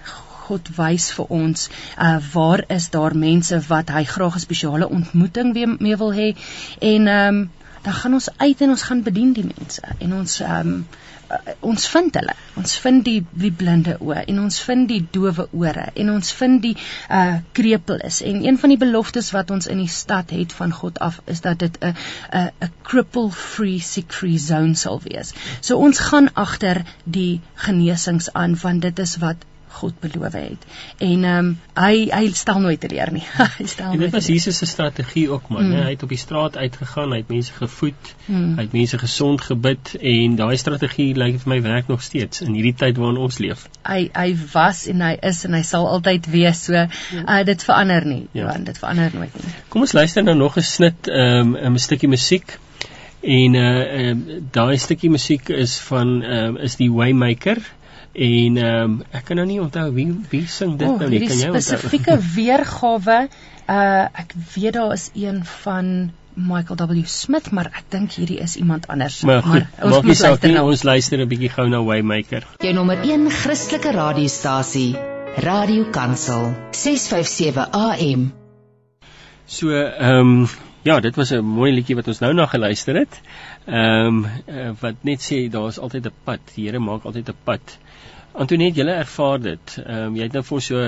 God 0.48 0.70
wys 0.76 1.10
vir 1.18 1.26
ons 1.40 1.68
uh 2.08 2.16
waar 2.32 2.64
is 2.78 2.90
daar 2.96 3.16
mense 3.26 3.60
wat 3.68 3.92
hy 3.96 4.04
graag 4.04 4.36
'n 4.36 4.46
spesiale 4.48 4.88
ontmoeting 4.88 5.54
mee 5.78 5.96
wil 5.96 6.12
hê. 6.22 6.30
En 6.78 7.06
ehm 7.06 7.34
um, 7.34 7.50
dan 7.86 7.94
gaan 7.94 8.14
ons 8.18 8.28
uit 8.36 8.60
en 8.60 8.70
ons 8.74 8.82
gaan 8.82 9.02
bedien 9.02 9.32
die 9.32 9.46
mense. 9.46 9.82
En 9.98 10.14
ons 10.14 10.40
ehm 10.40 10.68
um, 10.68 10.86
uh, 11.30 11.54
ons 11.60 11.88
vind 11.88 12.16
hulle. 12.18 12.34
Ons 12.60 12.74
vind 12.82 13.04
die 13.06 13.18
die 13.44 13.52
blinde 13.60 13.96
oë 14.02 14.24
en 14.32 14.40
ons 14.42 14.58
vind 14.68 14.88
die 14.90 15.00
dowe 15.16 15.46
ore 15.52 15.86
en 16.02 16.10
ons 16.14 16.32
vind 16.40 16.62
die 16.64 16.74
uh 17.20 17.38
krepeles 17.58 18.20
en 18.30 18.42
een 18.46 18.58
van 18.62 18.74
die 18.74 18.80
beloftes 18.82 19.32
wat 19.36 19.50
ons 19.56 19.70
in 19.72 19.82
die 19.82 19.92
stad 19.96 20.34
het 20.34 20.54
van 20.60 20.74
God 20.80 20.98
af 21.08 21.20
is 21.34 21.42
dat 21.46 21.58
dit 21.64 21.78
'n 21.80 21.94
'n 22.42 22.50
'n 22.66 22.72
cripple 22.90 23.30
free 23.30 23.80
sick 23.80 24.12
free 24.12 24.38
zone 24.38 24.74
sal 24.74 25.00
wees. 25.04 25.34
So 25.60 25.76
ons 25.76 25.98
gaan 25.98 26.30
agter 26.34 26.84
die 27.04 27.40
genesings 27.54 28.32
aan 28.32 28.56
want 28.62 28.82
dit 28.82 28.98
is 28.98 29.16
wat 29.16 29.36
God 29.68 30.00
beloof 30.00 30.32
het. 30.32 30.66
En 30.99 31.25
ehm 31.25 31.38
um, 31.38 31.49
hy 31.75 32.08
hy 32.11 32.30
stel 32.32 32.61
nooit 32.61 32.80
teleur 32.80 33.12
nie. 33.12 33.25
hy 33.58 33.66
stel 33.66 33.92
nooit. 33.92 34.00
Dit 34.06 34.14
was 34.14 34.26
Jesus 34.26 34.58
se 34.58 34.66
strategie 34.66 35.28
ook 35.30 35.49
man. 35.49 35.68
Mm. 35.68 35.82
Hy 35.85 35.90
het 35.90 36.02
op 36.02 36.12
die 36.14 36.18
straat 36.18 36.56
uitgegaan, 36.56 37.12
hy 37.12 37.20
het 37.23 37.32
mense 37.32 37.52
gevoed, 37.52 38.12
mm. 38.26 38.54
hy 38.56 38.66
het 38.66 38.76
mense 38.76 38.99
gesond 38.99 39.44
gebid 39.44 39.94
en 40.00 40.37
daai 40.40 40.56
strategie 40.56 41.12
lyk 41.18 41.40
vir 41.42 41.54
my 41.54 41.61
werk 41.66 41.88
nog 41.92 42.02
steeds 42.02 42.44
in 42.46 42.54
hierdie 42.56 42.75
tyd 42.75 43.00
waarin 43.02 43.20
ons 43.28 43.40
leef. 43.42 43.66
Hy 43.87 44.08
hy 44.14 44.28
was 44.52 44.87
en 44.92 45.04
hy 45.04 45.14
is 45.30 45.44
en 45.49 45.58
hy 45.58 45.64
sal 45.66 45.88
altyd 45.90 46.30
wees. 46.32 46.64
So 46.66 46.87
uh, 46.87 47.40
dit 47.46 47.66
verander 47.68 48.06
nie, 48.06 48.23
ja. 48.32 48.46
want 48.49 48.66
dit 48.66 48.78
verander 48.78 49.12
nooit 49.14 49.35
nie. 49.42 49.56
Kom 49.68 49.85
ons 49.87 49.96
luister 49.96 50.25
nou 50.25 50.37
nog 50.37 50.56
'n 50.56 50.62
snit 50.62 51.08
ehm 51.08 51.54
um, 51.56 51.75
'n 51.75 51.85
stukkie 51.88 52.08
musiek 52.08 52.58
En 53.26 53.54
uh, 53.54 54.11
uh 54.11 54.40
daai 54.52 54.78
stukkie 54.78 55.11
musiek 55.11 55.49
is 55.49 55.78
van 55.88 56.23
uh 56.23 56.62
is 56.62 56.76
die 56.78 56.90
Waymaker 56.92 57.58
en 58.16 58.56
ehm 58.56 58.85
um, 58.85 59.00
ek 59.12 59.25
kan 59.28 59.37
nou 59.37 59.46
nie 59.46 59.61
onthou 59.61 59.90
wie 59.92 60.08
wie 60.30 60.46
sing 60.49 60.78
dit 60.80 60.88
oh, 60.88 60.99
nou 61.00 61.11
nie 61.12 61.26
kan 61.26 61.37
jy 61.37 61.50
onthou 61.50 61.64
spesifieke 61.66 62.16
weergawe 62.37 63.18
uh 63.68 64.04
ek 64.23 64.32
weet 64.54 64.78
daar 64.78 64.94
is 64.94 65.11
een 65.14 65.44
van 65.62 66.12
Michael 66.37 66.76
W 66.76 67.04
Smith, 67.08 67.49
maar 67.50 67.70
ek 67.73 67.87
dink 67.88 68.12
hierdie 68.12 68.37
is 68.44 68.58
iemand 68.61 68.87
anders. 68.92 69.23
Maar, 69.25 69.40
goed, 69.42 69.64
maar 69.78 69.87
ons 69.87 70.02
moet 70.04 70.20
luister 70.20 70.52
nou. 70.52 70.64
Ons 70.68 70.82
luister 70.85 71.18
'n 71.18 71.28
bietjie 71.28 71.49
gou 71.49 71.64
na 71.68 71.80
Waymaker. 71.80 72.44
Jou 72.61 72.73
nommer 72.76 73.00
1 73.00 73.30
Christelike 73.30 73.92
radiostasie, 73.96 74.96
Radio 75.40 75.88
Kansel, 75.90 76.52
657 76.73 77.70
AM. 77.73 78.32
So, 79.46 79.73
ehm 79.73 80.44
um, 80.44 80.49
ja, 80.82 81.00
dit 81.00 81.16
was 81.16 81.32
'n 81.32 81.40
mooi 81.40 81.73
liedjie 81.73 81.96
wat 81.96 82.08
ons 82.08 82.20
nou 82.20 82.35
na 82.35 82.46
geluister 82.46 82.96
het. 82.96 83.20
Ehm 83.66 84.06
um, 84.06 84.26
uh, 84.46 84.70
wat 84.80 84.94
net 85.02 85.20
sê 85.20 85.49
daar's 85.49 85.78
altyd 85.78 86.06
'n 86.06 86.12
pad. 86.25 86.40
Die 86.54 86.68
Here 86.68 86.78
maak 86.78 87.04
altyd 87.04 87.28
'n 87.28 87.37
pad. 87.44 87.78
Antoinette, 88.36 88.82
jy 88.82 88.92
ervaar 88.92 89.38
dit. 89.40 89.74
Ehm 89.80 90.10
um, 90.10 90.16
jy 90.18 90.26
het 90.26 90.34
nou 90.36 90.42
vir 90.44 90.62
so 90.64 90.80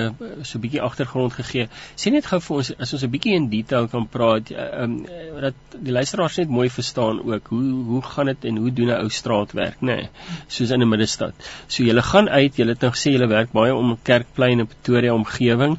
so 0.44 0.58
'n 0.58 0.62
bietjie 0.64 0.82
agtergrond 0.84 1.32
gegee. 1.32 1.68
Sê 1.96 2.12
net 2.12 2.26
gou 2.28 2.40
vir 2.44 2.56
ons 2.56 2.70
as 2.78 2.92
ons 2.92 3.04
'n 3.04 3.10
bietjie 3.14 3.34
in 3.36 3.48
detail 3.48 3.88
kan 3.88 4.06
praat, 4.06 4.50
ehm 4.50 4.82
um, 4.82 5.40
dat 5.40 5.54
die 5.86 5.92
luisteraars 5.92 6.36
net 6.36 6.48
mooi 6.48 6.68
verstaan 6.68 7.22
ook 7.24 7.48
hoe 7.48 7.84
hoe 7.92 8.02
gaan 8.02 8.26
dit 8.26 8.44
en 8.44 8.56
hoe 8.56 8.72
doen 8.72 8.92
'n 8.92 9.00
ou 9.00 9.08
straatwerk, 9.08 9.80
nê? 9.80 9.96
Nee, 9.96 10.08
soos 10.48 10.70
in 10.70 10.82
'n 10.82 10.88
middestad. 10.88 11.34
So 11.68 11.82
jy 11.84 12.02
gaan 12.02 12.28
uit, 12.28 12.56
jy 12.56 12.66
het 12.66 12.80
nou 12.80 12.92
gesê 12.92 13.12
jy 13.12 13.28
werk 13.28 13.52
baie 13.52 13.74
om 13.74 13.98
Kerkplein 14.02 14.60
en 14.60 14.66
Pretoria 14.66 15.14
omgewing. 15.14 15.78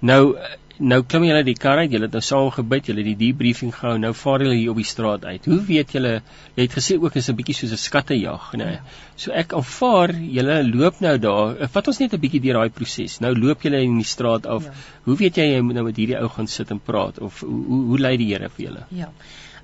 Nou 0.00 0.36
nou 0.78 1.00
klim 1.06 1.24
julle 1.28 1.42
die 1.46 1.54
kar 1.54 1.78
uit, 1.78 1.92
julle 1.92 2.08
het 2.08 2.16
nou 2.16 2.22
saam 2.24 2.50
gebid, 2.54 2.88
julle 2.88 3.02
het 3.04 3.10
die 3.12 3.28
debriefing 3.28 3.70
gehou, 3.74 3.94
nou 3.98 4.12
vaar 4.18 4.42
julle 4.42 4.56
hier 4.58 4.72
op 4.72 4.80
die 4.80 4.86
straat 4.88 5.24
uit. 5.24 5.46
Hoe 5.46 5.60
weet 5.68 5.94
julle, 5.94 6.14
jy 6.56 6.66
het 6.66 6.74
gesê 6.74 6.96
ook 6.98 7.16
is 7.16 7.28
'n 7.30 7.36
bietjie 7.36 7.54
soos 7.54 7.72
'n 7.72 7.82
skattejag, 7.84 8.50
nê? 8.54 8.64
Nee. 8.64 8.80
So 9.16 9.30
ek 9.32 9.52
aanvaar 9.52 10.10
julle 10.14 10.62
loop 10.64 11.00
nou 11.00 11.18
daar. 11.18 11.68
Vat 11.68 11.88
ons 11.88 11.98
net 11.98 12.14
'n 12.14 12.20
bietjie 12.20 12.40
deur 12.40 12.54
daai 12.54 12.70
proses. 12.70 13.20
Nou 13.20 13.34
loop 13.34 13.62
julle 13.62 13.82
in 13.82 13.96
die 13.98 14.04
straat 14.04 14.46
af. 14.46 14.64
Ja. 14.64 14.72
Hoe 15.04 15.16
weet 15.16 15.36
jy 15.36 15.44
jy 15.54 15.60
moet 15.60 15.74
nou 15.74 15.84
met 15.84 15.96
hierdie 15.96 16.18
ou 16.20 16.28
gaan 16.28 16.46
sit 16.46 16.70
en 16.70 16.80
praat 16.80 17.18
of 17.18 17.40
hoe 17.40 17.64
hoe, 17.66 17.84
hoe 17.86 17.98
lei 17.98 18.16
die 18.16 18.32
Here 18.32 18.48
vir 18.48 18.66
julle? 18.66 18.86
Ja. 18.90 19.12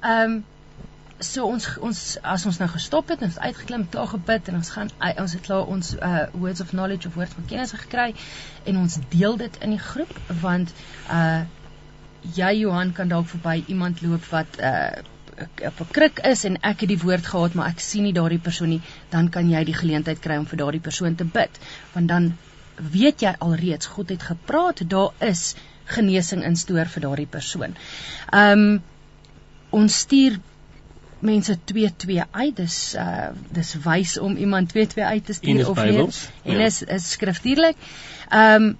Ehm 0.02 0.30
um, 0.30 0.44
so 1.20 1.46
ons 1.46 1.66
ons 1.84 2.00
as 2.34 2.46
ons 2.48 2.58
nou 2.62 2.68
gestop 2.72 3.12
het 3.12 3.22
en 3.22 3.28
ons 3.28 3.38
uitgeklim 3.38 3.86
klaar 3.92 4.10
gebid 4.14 4.50
en 4.50 4.58
ons 4.60 4.72
gaan 4.76 4.90
ons 5.10 5.36
het 5.36 5.46
klaar 5.46 5.70
ons 5.74 5.94
uh 5.94 6.26
words 6.32 6.64
of 6.64 6.72
knowledge 6.74 7.08
of 7.08 7.16
words 7.20 7.36
van 7.36 7.48
kennis 7.52 7.74
gekry 7.84 8.10
en 8.64 8.82
ons 8.82 8.98
deel 9.12 9.36
dit 9.40 9.58
in 9.66 9.76
die 9.76 9.82
groep 9.90 10.12
want 10.42 10.74
uh 11.08 11.42
jy 12.36 12.50
Johan 12.60 12.92
kan 12.92 13.08
dalk 13.08 13.30
verby 13.32 13.62
iemand 13.72 14.02
loop 14.04 14.26
wat 14.32 14.60
uh 14.60 14.90
op 15.40 15.80
'n 15.80 15.92
krik 15.96 16.20
is 16.28 16.44
en 16.44 16.58
ek 16.60 16.84
het 16.84 16.88
die 16.88 17.00
woord 17.00 17.26
gehad 17.26 17.54
maar 17.54 17.70
ek 17.72 17.80
sien 17.80 18.04
nie 18.04 18.16
daardie 18.16 18.42
persoon 18.48 18.68
nie 18.68 18.82
dan 19.10 19.28
kan 19.28 19.50
jy 19.50 19.64
die 19.64 19.76
geleentheid 19.76 20.20
kry 20.20 20.36
om 20.36 20.46
vir 20.46 20.58
daardie 20.64 20.86
persoon 20.88 21.14
te 21.14 21.24
bid 21.24 21.60
want 21.94 22.08
dan 22.08 22.32
weet 22.92 23.22
jy 23.22 23.32
alreeds 23.38 23.86
God 23.86 24.08
het 24.08 24.22
gepraat 24.22 24.88
daar 24.88 25.12
is 25.18 25.54
genesing 25.84 26.44
in 26.46 26.56
stoor 26.56 26.88
vir 26.94 27.02
daardie 27.06 27.26
persoon. 27.26 27.76
Um 28.32 28.82
ons 29.70 29.98
stuur 30.04 30.38
mense 31.20 31.58
22 31.64 32.24
uit. 32.30 32.56
Dis 32.56 32.94
uh 32.98 33.30
dis 33.52 33.74
wys 33.84 34.18
om 34.18 34.36
iemand 34.36 34.68
22 34.68 35.04
uit 35.04 35.26
te 35.26 35.32
stuur 35.32 35.68
of 35.68 35.84
nie. 35.84 36.08
En 36.42 36.58
ja. 36.58 36.64
is 36.64 36.82
is 36.82 37.10
skriftuurlik. 37.10 37.76
Ehm 38.28 38.62
um, 38.62 38.76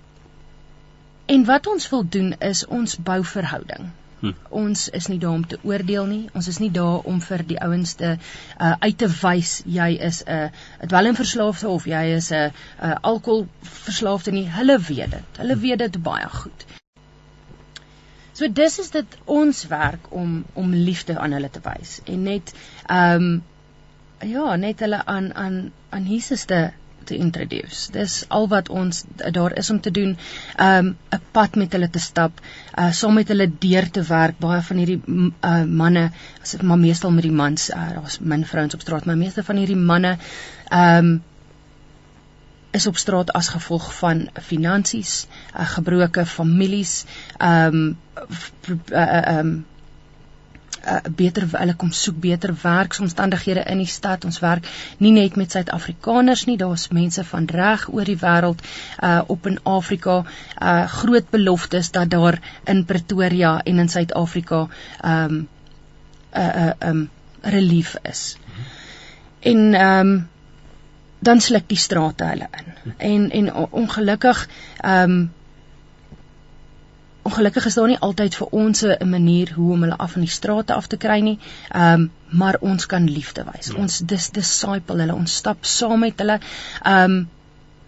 en 1.26 1.44
wat 1.44 1.66
ons 1.66 1.88
wil 1.88 2.08
doen 2.08 2.34
is 2.38 2.66
ons 2.66 2.96
bou 2.96 3.24
verhouding. 3.24 3.90
Hm. 4.20 4.32
Ons 4.48 4.88
is 4.88 5.06
nie 5.06 5.18
daar 5.18 5.32
om 5.32 5.46
te 5.46 5.58
oordeel 5.62 6.06
nie. 6.06 6.24
Ons 6.32 6.48
is 6.48 6.58
nie 6.58 6.70
daar 6.70 7.06
om 7.08 7.20
vir 7.24 7.44
die 7.46 7.60
ouens 7.60 7.94
te 8.00 8.16
uh 8.16 8.72
uit 8.80 8.98
te 8.98 9.08
wys 9.20 9.62
jy 9.64 9.88
is 10.08 10.22
'n 10.24 10.50
uh, 10.50 10.88
dwelmverslaafde 10.92 11.68
of 11.68 11.86
jy 11.86 12.02
is 12.16 12.30
'n 12.30 12.52
uh, 12.82 12.94
alkoholverslaafde 13.00 14.30
nie. 14.30 14.48
Hulle 14.58 14.78
weet 14.78 15.10
dit. 15.10 15.40
Hulle 15.44 15.56
weet 15.56 15.78
dit 15.78 16.02
baie 16.02 16.28
goed. 16.28 16.66
So 18.32 18.48
dis 18.48 18.78
is 18.78 18.90
dit 18.90 19.16
ons 19.24 19.66
werk 19.70 20.10
om 20.10 20.44
om 20.54 20.74
liefde 20.74 21.18
aan 21.18 21.32
hulle 21.36 21.50
te 21.50 21.62
wys 21.64 22.00
en 22.04 22.22
net 22.22 22.54
ehm 22.86 23.30
um, 23.30 23.42
ja, 24.20 24.56
net 24.56 24.80
hulle 24.84 25.00
aan 25.06 25.32
aan 25.34 25.72
aan 25.90 26.06
Jesus 26.06 26.44
te 26.44 26.70
te 27.04 27.16
introduce. 27.16 27.90
Dis 27.92 28.24
al 28.28 28.48
wat 28.52 28.68
ons 28.68 29.04
daar 29.36 29.56
is 29.58 29.70
om 29.70 29.80
te 29.80 29.90
doen, 29.90 30.16
ehm 30.56 30.90
um, 30.90 30.96
'n 31.16 31.22
pad 31.32 31.56
met 31.62 31.72
hulle 31.72 31.90
te 31.90 32.02
stap, 32.06 32.40
uh 32.78 32.90
saam 32.92 33.14
met 33.14 33.28
hulle 33.28 33.48
deur 33.64 33.90
te 33.90 34.02
werk. 34.02 34.38
Baie 34.38 34.60
van 34.68 34.76
hierdie 34.76 35.00
uh 35.06 35.64
manne, 35.64 36.10
as 36.42 36.54
ek 36.54 36.62
maar 36.62 36.78
meestal 36.78 37.10
met 37.10 37.26
die 37.28 37.38
mans, 37.42 37.70
uh, 37.70 37.88
daar's 37.96 38.18
min 38.20 38.46
vrouens 38.52 38.74
op 38.74 38.80
straat, 38.86 39.04
maar 39.04 39.16
meeste 39.16 39.44
van 39.44 39.56
hierdie 39.56 39.82
manne 39.92 40.16
ehm 40.68 41.04
um, 41.04 41.22
is 42.70 42.86
op 42.86 42.96
straat 42.96 43.32
as 43.32 43.48
gevolg 43.48 43.90
van 43.98 44.28
finansies, 44.40 45.26
uh, 45.54 45.66
gebroke 45.76 46.26
families, 46.26 47.04
ehm 47.38 47.74
um, 47.74 47.98
ehm 48.90 49.38
um, 49.38 49.66
uh, 50.86 51.00
beter 51.16 51.46
hulle 51.52 51.74
kom 51.74 51.92
soek 51.92 52.18
beter 52.20 52.54
werksomstandighede 52.62 53.64
in 53.72 53.82
die 53.82 53.90
stad. 53.90 54.24
Ons 54.24 54.40
werk 54.44 54.68
nie 54.98 55.12
net 55.12 55.36
met 55.40 55.52
Suid-Afrikaners 55.52 56.46
nie, 56.48 56.56
daar's 56.60 56.88
mense 56.94 57.24
van 57.24 57.48
reg 57.50 57.86
oor 57.92 58.08
die 58.08 58.18
wêreld 58.20 58.64
uh 59.04 59.20
op 59.26 59.46
in 59.50 59.58
Afrika. 59.62 60.20
Uh 60.58 60.84
groot 61.00 61.30
beloftes 61.30 61.90
dat 61.96 62.10
daar 62.10 62.40
in 62.64 62.84
Pretoria 62.84 63.58
en 63.62 63.78
in 63.78 63.88
Suid-Afrika 63.88 64.66
ehm 65.00 65.24
um, 65.24 65.48
uh 66.34 66.66
uh 66.66 66.90
um 66.90 67.08
relief 67.42 67.96
is. 68.02 68.36
En 69.40 69.74
ehm 69.74 70.06
um, 70.06 70.28
dan 71.20 71.40
sluk 71.40 71.68
die 71.68 71.78
strate 71.78 72.24
hulle 72.24 72.48
in. 72.58 72.94
En 72.96 73.30
en 73.30 73.52
ongelukkig 73.70 74.48
ehm 74.80 75.10
um, 75.10 75.32
ongelukkig 77.22 77.66
is 77.68 77.74
daar 77.74 77.88
nie 77.88 77.98
altyd 77.98 78.34
vir 78.34 78.46
ons 78.46 78.82
'n 78.84 79.08
manier 79.08 79.52
hoe 79.54 79.72
om 79.72 79.82
hulle 79.82 79.96
af 79.96 80.12
van 80.12 80.20
die 80.20 80.30
strate 80.30 80.74
af 80.74 80.86
te 80.86 80.96
kry 80.96 81.20
nie. 81.20 81.38
Ehm 81.68 81.92
um, 81.92 82.10
maar 82.28 82.56
ons 82.60 82.86
kan 82.86 83.10
liefde 83.10 83.44
wys. 83.44 83.66
Ja. 83.66 83.74
Ons 83.74 83.98
dis 83.98 84.30
disciple 84.30 85.00
hulle, 85.00 85.14
ons 85.14 85.36
stap 85.36 85.64
saam 85.64 86.00
met 86.00 86.18
hulle. 86.18 86.40
Ehm 86.82 87.10
um, 87.10 87.28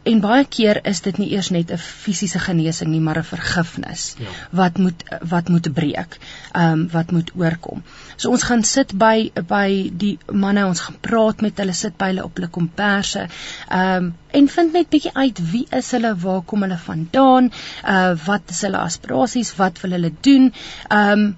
En 0.02 0.20
baie 0.20 0.44
keer 0.50 0.80
is 0.90 1.00
dit 1.04 1.18
nie 1.20 1.28
eers 1.32 1.50
net 1.54 1.70
'n 1.70 1.78
fisiese 1.78 2.38
genesing 2.42 2.90
nie, 2.90 3.00
maar 3.00 3.18
'n 3.18 3.28
vergifnis 3.28 4.14
ja. 4.18 4.30
wat 4.50 4.78
moet 4.78 5.04
wat 5.20 5.48
moet 5.48 5.72
breek. 5.72 6.18
Ehm 6.52 6.72
um, 6.72 6.88
wat 6.90 7.10
moet 7.10 7.30
oorkom. 7.34 7.82
So 8.16 8.30
ons 8.30 8.42
gaan 8.42 8.64
sit 8.64 8.94
by 8.98 9.30
by 9.46 9.90
die 10.04 10.18
manne, 10.26 10.66
ons 10.66 10.80
gaan 10.80 10.98
praat 11.00 11.40
met 11.40 11.58
hulle, 11.58 11.72
sit 11.72 11.96
by 11.96 12.06
hulle 12.06 12.24
op 12.24 12.34
hulle 12.34 12.48
komperse. 12.48 13.28
Ehm 13.68 13.96
um, 13.96 14.14
en 14.30 14.48
vind 14.48 14.72
net 14.72 14.88
bietjie 14.88 15.14
uit 15.14 15.38
wie 15.50 15.66
is 15.70 15.90
hulle, 15.90 16.16
waar 16.16 16.42
kom 16.42 16.62
hulle 16.62 16.78
vandaan, 16.78 17.52
uh 17.84 18.12
wat 18.26 18.42
is 18.50 18.60
hulle 18.60 18.78
aspirasies, 18.78 19.56
wat 19.56 19.80
wil 19.80 19.90
hulle 19.90 20.12
doen? 20.20 20.52
Ehm 20.88 21.10
um, 21.10 21.36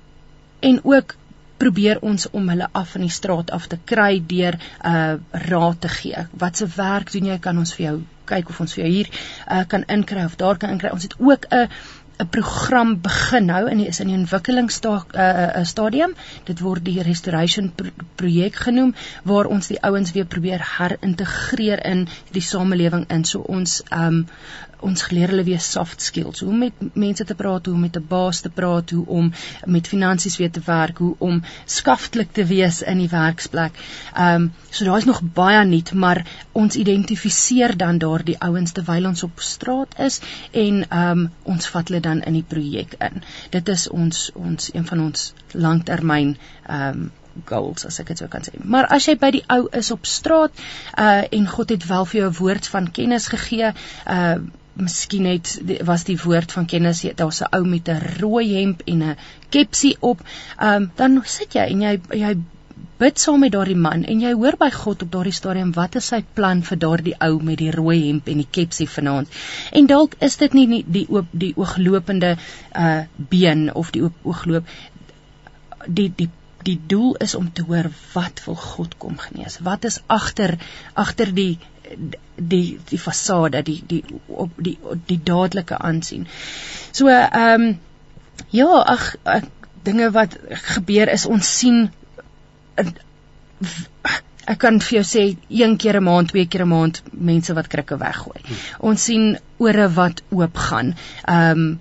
en 0.60 0.80
ook 0.84 1.16
probeer 1.64 2.00
ons 2.04 2.28
om 2.30 2.48
hulle 2.52 2.68
af 2.72 2.94
van 2.94 3.06
die 3.06 3.12
straat 3.12 3.52
af 3.56 3.68
te 3.72 3.78
kry 3.92 4.18
deur 4.34 4.58
uh 4.84 5.14
raad 5.48 5.80
te 5.80 5.88
gee. 5.88 6.26
Wat 6.44 6.56
se 6.60 6.68
werk 6.76 7.12
doen 7.12 7.32
jy? 7.32 7.38
Kan 7.40 7.58
ons 7.58 7.74
vir 7.76 7.86
jou 7.86 7.96
kyk 8.28 8.50
of 8.52 8.60
ons 8.64 8.74
vir 8.76 8.84
jou 8.84 8.92
hier 8.92 9.10
uh, 9.12 9.64
kan 9.68 9.84
inkry 9.92 10.24
of 10.24 10.36
daar 10.40 10.60
kan 10.60 10.72
inkry. 10.74 10.92
Ons 10.96 11.08
het 11.08 11.16
ook 11.20 11.46
'n 11.50 11.68
'n 12.22 12.28
program 12.30 13.00
begin 13.00 13.44
nou 13.44 13.76
dit 13.76 13.88
is 13.88 14.00
in 14.00 14.06
die 14.06 14.16
ontwikkelingsstadium. 14.16 16.10
Uh, 16.10 16.16
uh, 16.16 16.44
dit 16.44 16.60
word 16.60 16.84
die 16.84 17.02
restoration 17.02 17.72
pro 17.74 17.90
projek 18.14 18.54
genoem 18.66 18.94
waar 19.24 19.46
ons 19.46 19.66
die 19.72 19.80
ouens 19.82 20.12
weer 20.12 20.26
probeer 20.26 20.62
herintegreer 20.78 21.86
in 21.86 22.06
die 22.30 22.42
samelewing 22.42 23.08
in. 23.10 23.24
So 23.24 23.40
ons 23.40 23.82
um 23.90 24.26
ons 24.84 25.04
geleer 25.08 25.32
hulle 25.32 25.44
weer 25.46 25.62
soft 25.64 26.02
skills, 26.04 26.42
hoe 26.44 26.50
om 26.52 26.58
met 26.66 26.82
mense 26.92 27.24
te 27.24 27.36
praat, 27.38 27.66
hoe 27.66 27.74
om 27.74 27.84
met 27.86 27.96
'n 27.96 28.06
baas 28.08 28.40
te 28.40 28.50
praat, 28.50 28.90
hoe 28.90 29.06
om 29.06 29.32
met 29.64 29.88
finansies 29.88 30.36
weer 30.36 30.50
te 30.50 30.60
werk, 30.64 30.98
hoe 30.98 31.14
om 31.18 31.42
skaftelik 31.64 32.32
te 32.32 32.44
wees 32.44 32.82
in 32.82 32.98
die 32.98 33.08
werksplek. 33.08 33.72
Um, 34.18 34.52
so 34.70 34.84
daar 34.84 34.98
is 34.98 35.04
nog 35.04 35.22
baie 35.22 35.64
nuut, 35.64 35.92
maar 35.92 36.26
ons 36.52 36.76
identifiseer 36.76 37.76
dan 37.76 37.98
daardie 37.98 38.38
ouens 38.38 38.72
terwyl 38.72 39.06
ons 39.06 39.22
op 39.22 39.40
straat 39.40 39.98
is 39.98 40.20
en 40.52 40.84
um, 40.98 41.30
ons 41.42 41.68
vat 41.68 41.88
hulle 41.88 42.00
dan 42.00 42.13
in 42.22 42.32
die 42.32 42.46
projek 42.48 42.94
in. 43.00 43.22
Dit 43.50 43.68
is 43.68 43.88
ons 43.88 44.30
ons 44.34 44.70
een 44.74 44.86
van 44.86 45.00
ons 45.00 45.32
langtermyn 45.52 46.36
ehm 46.66 46.88
um, 46.88 47.12
goals 47.44 47.82
as 47.86 47.98
ek 47.98 48.12
dit 48.12 48.20
sou 48.22 48.28
kan 48.30 48.44
sê. 48.46 48.52
Maar 48.62 48.86
as 48.94 49.08
jy 49.08 49.16
by 49.18 49.30
die 49.34 49.44
ou 49.50 49.64
is 49.74 49.90
op 49.90 50.06
straat 50.06 50.60
uh 50.98 51.22
en 51.38 51.48
God 51.50 51.72
het 51.74 51.86
wel 51.86 52.06
vir 52.10 52.20
jou 52.20 52.28
'n 52.30 52.38
woord 52.38 52.68
van 52.74 52.90
kennis 52.90 53.26
gegee, 53.28 53.72
uh 54.06 54.36
miskien 54.74 55.26
het 55.30 55.58
was 55.86 56.04
die 56.04 56.18
woord 56.18 56.52
van 56.52 56.66
kennis 56.66 57.02
daar's 57.14 57.42
'n 57.42 57.50
ou 57.56 57.64
met 57.64 57.88
'n 57.88 58.18
rooi 58.20 58.54
hemp 58.54 58.82
en 58.86 59.02
'n 59.02 59.16
kepsie 59.48 59.96
op. 60.00 60.20
Ehm 60.58 60.82
um, 60.82 60.90
dan 60.94 61.22
sit 61.24 61.52
jy 61.52 61.66
en 61.70 61.80
jy 61.80 62.00
jy 62.10 62.36
bid 62.98 63.18
saam 63.18 63.40
met 63.42 63.52
daardie 63.54 63.78
man 63.86 64.04
en 64.10 64.20
jy 64.22 64.32
hoor 64.38 64.56
by 64.60 64.70
God 64.74 65.02
op 65.02 65.10
daardie 65.14 65.34
stadium 65.34 65.72
wat 65.76 65.96
is 66.00 66.12
sy 66.12 66.20
plan 66.38 66.62
vir 66.68 66.78
daardie 66.84 67.16
ou 67.26 67.32
met 67.42 67.58
die 67.58 67.72
rooi 67.74 67.98
hemp 68.06 68.28
en 68.30 68.42
die 68.42 68.50
kepsie 68.58 68.86
vanaand. 68.90 69.30
En 69.72 69.88
dalk 69.90 70.14
is 70.28 70.38
dit 70.42 70.54
nie, 70.54 70.66
nie 70.70 70.82
die 70.86 71.04
oop 71.10 71.32
die 71.32 71.52
ooglopende 71.56 72.36
uh 72.84 73.02
been 73.34 73.68
of 73.74 73.90
die 73.96 74.04
oogloop 74.06 74.70
die 75.86 76.10
die 76.16 76.30
die 76.64 76.78
doel 76.88 77.16
is 77.20 77.34
om 77.34 77.50
te 77.52 77.64
hoor 77.68 77.90
wat 78.14 78.40
wil 78.46 78.56
God 78.56 78.94
kom 78.98 79.18
genees. 79.20 79.58
Wat 79.60 79.84
is 79.84 80.00
agter 80.06 80.56
agter 80.94 81.34
die 81.34 81.58
die 82.36 82.78
die 82.88 82.98
fasade, 82.98 83.62
die 83.62 83.82
die 83.86 84.02
op 84.26 84.54
die 84.56 84.78
die 85.10 85.20
dadelike 85.32 85.78
aansien. 85.78 86.28
So 86.92 87.10
ehm 87.10 87.66
um, 87.66 87.74
ja, 88.50 88.70
ag 88.94 89.14
dinge 89.84 90.10
wat 90.10 90.38
gebeur 90.70 91.10
is 91.12 91.26
ons 91.26 91.50
sien 91.58 91.90
ek 94.44 94.60
kan 94.60 94.78
vir 94.80 94.98
jou 94.98 95.04
sê 95.08 95.24
een 95.48 95.76
keer 95.76 96.00
'n 96.00 96.04
maand, 96.04 96.28
twee 96.28 96.46
keer 96.46 96.64
'n 96.64 96.68
maand 96.68 97.02
mense 97.12 97.54
wat 97.54 97.66
krikke 97.66 97.96
weggooi. 97.98 98.40
Hmm. 98.44 98.56
Ons 98.90 99.04
sien 99.04 99.38
ore 99.56 99.88
wat 99.88 100.22
oop 100.30 100.56
gaan. 100.56 100.94
Ehm 101.24 101.50
um, 101.50 101.80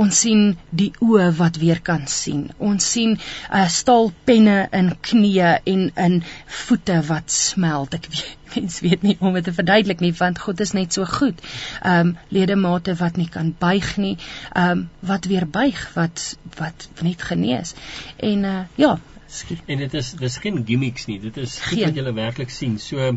ons 0.00 0.20
sien 0.22 0.56
die 0.70 0.92
oë 1.02 1.30
wat 1.36 1.56
weer 1.60 1.80
kan 1.80 2.06
sien. 2.06 2.50
Ons 2.58 2.86
sien 2.94 3.16
uh, 3.18 3.68
staalpenne 3.68 4.68
in 4.72 4.92
knieë 5.08 5.50
en 5.72 5.82
in 6.04 6.22
voete 6.46 7.02
wat 7.08 7.30
smelt. 7.30 7.94
Ek 7.94 8.06
weet 8.12 8.36
mens 8.54 8.80
weet 8.80 9.02
nie 9.06 9.16
om 9.20 9.34
dit 9.34 9.44
te 9.44 9.52
verduidelik 9.54 10.00
nie 10.00 10.12
want 10.18 10.38
God 10.38 10.60
is 10.60 10.72
net 10.72 10.92
so 10.92 11.04
goed. 11.04 11.42
Ehm 11.82 12.00
um, 12.00 12.16
ledemate 12.28 12.94
wat 12.94 13.16
nie 13.16 13.28
kan 13.28 13.54
buig 13.58 13.96
nie, 13.96 14.16
ehm 14.54 14.70
um, 14.70 14.88
wat 15.00 15.24
weer 15.24 15.46
buig, 15.46 15.84
wat 15.94 16.36
wat 16.56 16.88
net 17.02 17.22
genees. 17.22 17.74
En 18.16 18.44
uh, 18.44 18.60
ja, 18.74 18.98
skiet. 19.34 19.62
En 19.66 19.78
dit 19.78 19.94
is 19.94 20.12
dis 20.18 20.36
geen 20.42 20.64
gimmicks 20.66 21.06
nie. 21.06 21.20
Dit 21.20 21.36
is 21.36 21.58
goed 21.68 21.84
wat 21.84 21.96
jy 21.96 22.12
werklik 22.12 22.50
sien. 22.50 22.78
So 22.78 23.14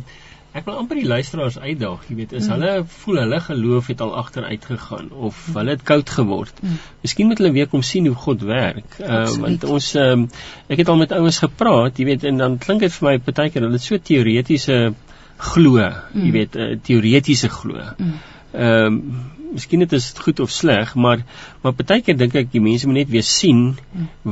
Ek 0.53 0.67
wil 0.67 0.75
amper 0.77 1.00
die 1.00 1.08
luisteraars 1.10 1.55
uitdaag, 1.58 2.03
jy 2.12 2.15
weet, 2.20 2.34
is 2.38 2.46
mm. 2.46 2.51
hulle 2.53 2.74
voel 3.00 3.20
hulle 3.24 3.39
geloof 3.41 3.88
het 3.89 4.03
al 4.05 4.12
agteruit 4.20 4.67
gegaan 4.70 5.08
of 5.10 5.39
mm. 5.48 5.55
hulle 5.58 5.74
het 5.74 5.86
koud 5.88 6.12
geword. 6.13 6.60
Mm. 6.62 6.75
Miskien 7.01 7.32
moet 7.32 7.41
hulle 7.41 7.51
weer 7.55 7.70
kom 7.72 7.82
sien 7.82 8.05
hoe 8.05 8.20
God 8.25 8.46
werk. 8.46 9.00
Uh, 9.00 9.24
want 9.41 9.65
ons 9.65 9.88
um, 9.98 10.27
ek 10.70 10.84
het 10.84 10.91
al 10.93 11.01
met 11.01 11.15
ouens 11.17 11.41
gepraat, 11.41 11.98
jy 11.98 12.05
weet, 12.12 12.27
en 12.29 12.38
dan 12.43 12.60
klink 12.62 12.86
dit 12.86 12.93
vir 13.00 13.08
my 13.08 13.15
partykeer 13.25 13.65
dat 13.65 13.74
dit 13.79 13.88
so 13.88 13.98
teoretiese 14.12 14.77
glo, 15.55 15.82
mm. 15.82 16.22
jy 16.22 16.34
weet, 16.38 16.62
uh, 16.62 16.70
teoretiese 16.86 17.50
glo. 17.58 17.89
Mm. 17.98 18.17
Ehm 18.53 19.00
um, 19.01 19.32
miskien 19.53 19.83
dit 19.83 19.93
is 19.93 20.10
goed 20.17 20.39
of 20.43 20.51
sleg, 20.51 20.95
maar 20.95 21.24
maar 21.63 21.75
baie 21.79 22.01
keer 22.03 22.17
dink 22.19 22.36
ek 22.36 22.50
die 22.51 22.62
mense 22.63 22.88
moet 22.89 23.03
net 23.03 23.12
weer 23.13 23.24
sien 23.24 23.62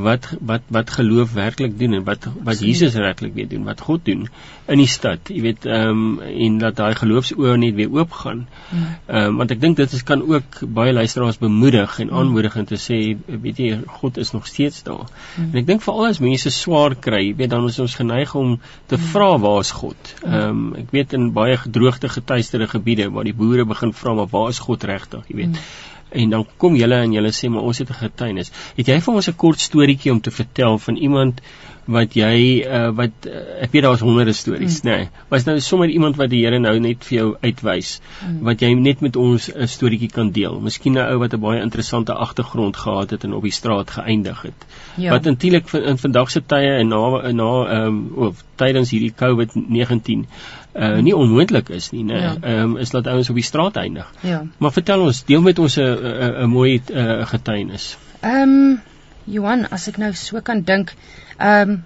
wat 0.06 0.26
wat 0.52 0.66
wat 0.76 0.90
geloof 0.98 1.36
werklik 1.38 1.78
doen 1.80 1.94
en 2.00 2.04
wat 2.08 2.28
wat 2.48 2.60
Jesus 2.60 2.98
werklik 3.00 3.36
weer 3.38 3.48
doen, 3.52 3.64
wat 3.68 3.84
God 3.88 4.06
doen 4.06 4.26
in 4.72 4.82
die 4.82 4.90
stad. 4.90 5.30
Jy 5.32 5.42
weet, 5.46 5.68
ehm 5.68 6.02
um, 6.02 6.20
en 6.22 6.58
dat 6.62 6.78
daai 6.80 6.96
geloofsoë 6.96 7.58
net 7.62 7.76
weer 7.78 7.92
oop 7.92 8.16
gaan. 8.24 8.46
Ehm 8.72 9.18
um, 9.20 9.40
want 9.42 9.54
ek 9.56 9.62
dink 9.62 9.78
dit 9.80 9.94
is 9.98 10.04
kan 10.08 10.24
ook 10.24 10.62
baie 10.80 10.94
luisteraars 10.94 11.40
bemoedig 11.42 12.00
en 12.04 12.12
aanmoedig 12.22 12.58
en 12.60 12.68
te 12.70 12.80
sê, 12.80 13.00
weet 13.28 13.62
jy, 13.64 13.80
God 14.02 14.18
is 14.18 14.34
nog 14.36 14.48
steeds 14.48 14.84
daar. 14.88 15.08
En 15.38 15.62
ek 15.64 15.68
dink 15.68 15.86
veral 15.86 16.12
as 16.12 16.22
mense 16.24 16.52
swaar 16.56 16.96
kry, 16.96 17.22
jy 17.30 17.36
weet 17.44 17.54
dan 17.54 17.68
is 17.70 17.80
ons 17.80 17.96
geneig 18.00 18.36
om 18.36 18.58
te 18.92 19.00
vra 19.12 19.32
waar 19.40 19.62
is 19.66 19.72
God? 19.84 20.16
Ehm 20.26 20.50
um, 20.50 20.68
ek 20.82 20.92
weet 20.96 21.16
in 21.18 21.32
baie 21.36 21.58
gedroogte 21.58 22.10
getuisterde 22.10 22.68
gebiede 22.68 23.10
waar 23.12 23.28
die 23.28 23.38
boere 23.38 23.66
begin 23.66 23.94
vra 23.94 24.14
maar 24.18 24.32
waar 24.32 24.50
is 24.50 24.60
God 24.60 24.84
reg? 24.84 25.11
Regtig, 25.12 25.28
jy 25.30 25.36
weet. 25.36 25.48
Mm. 25.48 25.90
En 26.12 26.30
dan 26.30 26.46
kom 26.58 26.76
julle 26.76 26.98
en 27.06 27.14
julle 27.16 27.32
sê 27.32 27.50
maar 27.50 27.64
ons 27.64 27.78
het 27.78 27.90
'n 27.90 27.94
getuienis. 27.94 28.52
Het 28.76 28.88
jy 28.88 29.00
vir 29.02 29.14
ons 29.14 29.28
'n 29.28 29.36
kort 29.36 29.60
storieetjie 29.60 30.12
om 30.12 30.22
te 30.22 30.32
vertel 30.32 30.78
van 30.78 30.96
iemand 30.96 31.42
wat 31.86 32.14
jy 32.14 32.62
uh, 32.62 32.90
wat 32.94 33.26
uh, 33.26 33.64
ek 33.66 33.72
weet 33.74 33.84
daar 33.86 33.96
was 33.96 34.04
honderde 34.06 34.34
stories, 34.38 34.82
mm. 34.82 34.90
nê. 34.90 34.98
Nee, 35.02 35.26
was 35.32 35.48
nou 35.48 35.58
sommer 35.60 35.90
iemand 35.90 36.20
wat 36.20 36.30
die 36.30 36.44
Here 36.46 36.60
nou 36.62 36.76
net 36.80 37.04
vir 37.08 37.18
jou 37.18 37.28
uitwys 37.42 38.00
mm. 38.02 38.38
wat 38.46 38.62
jy 38.62 38.74
net 38.78 39.02
met 39.02 39.18
ons 39.18 39.50
'n 39.50 39.68
storieetjie 39.68 40.12
kan 40.14 40.32
deel. 40.32 40.60
Miskien 40.62 40.94
'n 40.94 41.06
ou 41.08 41.18
wat 41.20 41.34
'n 41.34 41.42
baie 41.42 41.62
interessante 41.62 42.14
agtergrond 42.14 42.78
gehad 42.78 43.10
het 43.10 43.24
en 43.24 43.34
op 43.34 43.44
die 43.44 43.52
straat 43.52 43.90
geëindig 43.90 44.42
het. 44.42 44.66
Ja. 44.96 45.12
Wat 45.12 45.26
eintlik 45.26 45.74
in 45.74 45.98
vandag 45.98 46.32
se 46.32 46.42
tye 46.46 46.78
en 46.78 46.88
na 46.88 47.32
na 47.32 47.52
ehm 47.66 47.88
um, 47.88 48.12
of 48.16 48.44
tydens 48.56 48.92
hierdie 48.92 49.14
COVID-19 49.16 50.28
uh 50.74 51.00
nie 51.02 51.16
onmoontlik 51.16 51.70
is 51.70 51.90
nie, 51.92 52.04
né? 52.04 52.22
Ja. 52.22 52.36
Ehm 52.42 52.56
ja. 52.56 52.64
um, 52.64 52.78
is 52.78 52.90
dat 52.90 53.08
ouens 53.08 53.30
op 53.30 53.36
die 53.36 53.44
straat 53.44 53.76
eindig. 53.76 54.14
Ja. 54.22 54.46
Maar 54.58 54.72
vertel 54.72 55.02
ons, 55.02 55.24
deel 55.26 55.42
met 55.42 55.60
ons 55.60 55.76
'n 55.78 55.82
'n 55.82 56.44
'n 56.44 56.50
mooi 56.50 56.82
uh, 56.94 57.26
getuienis. 57.26 57.98
Ehm 58.22 58.50
um, 58.50 58.82
Johan, 59.26 59.66
as 59.72 59.88
ek 59.88 59.98
nou 59.98 60.14
so 60.14 60.42
kan 60.42 60.64
dink, 60.64 60.96
ehm 61.38 61.70
um, 61.70 61.84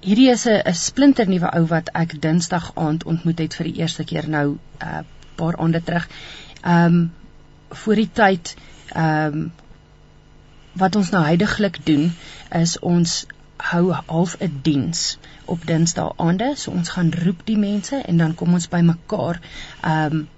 hierdie 0.00 0.30
is 0.30 0.46
'n 0.46 0.62
'n 0.70 0.74
splinter 0.74 1.28
nuwe 1.28 1.50
ou 1.58 1.64
wat 1.66 1.88
ek 1.94 2.20
Dinsdag 2.22 2.70
aand 2.74 3.04
ontmoet 3.04 3.38
het 3.38 3.54
vir 3.54 3.66
die 3.70 3.80
eerste 3.82 4.04
keer 4.04 4.28
nou 4.28 4.46
'n 4.50 4.58
uh, 4.82 5.00
paar 5.36 5.56
aande 5.56 5.82
terug. 5.82 6.08
Ehm 6.62 6.84
um, 6.84 7.12
voor 7.70 7.94
die 7.94 8.10
tyd 8.12 8.54
ehm 8.94 9.34
um, 9.34 9.52
wat 10.72 10.96
ons 10.96 11.10
nou 11.10 11.24
heidaglik 11.24 11.78
doen 11.86 12.12
is 12.54 12.78
ons 12.78 13.26
hou 13.70 13.92
half 13.92 14.36
'n 14.40 14.60
diens 14.62 15.18
op 15.44 15.66
Dinsdae 15.66 16.12
aande. 16.16 16.52
So 16.56 16.70
ons 16.70 16.88
gaan 16.88 17.12
roep 17.24 17.46
die 17.46 17.58
mense 17.58 17.96
en 17.96 18.16
dan 18.16 18.34
kom 18.34 18.52
ons 18.52 18.68
bymekaar. 18.68 19.40
Ehm 19.82 20.12
um, 20.12 20.28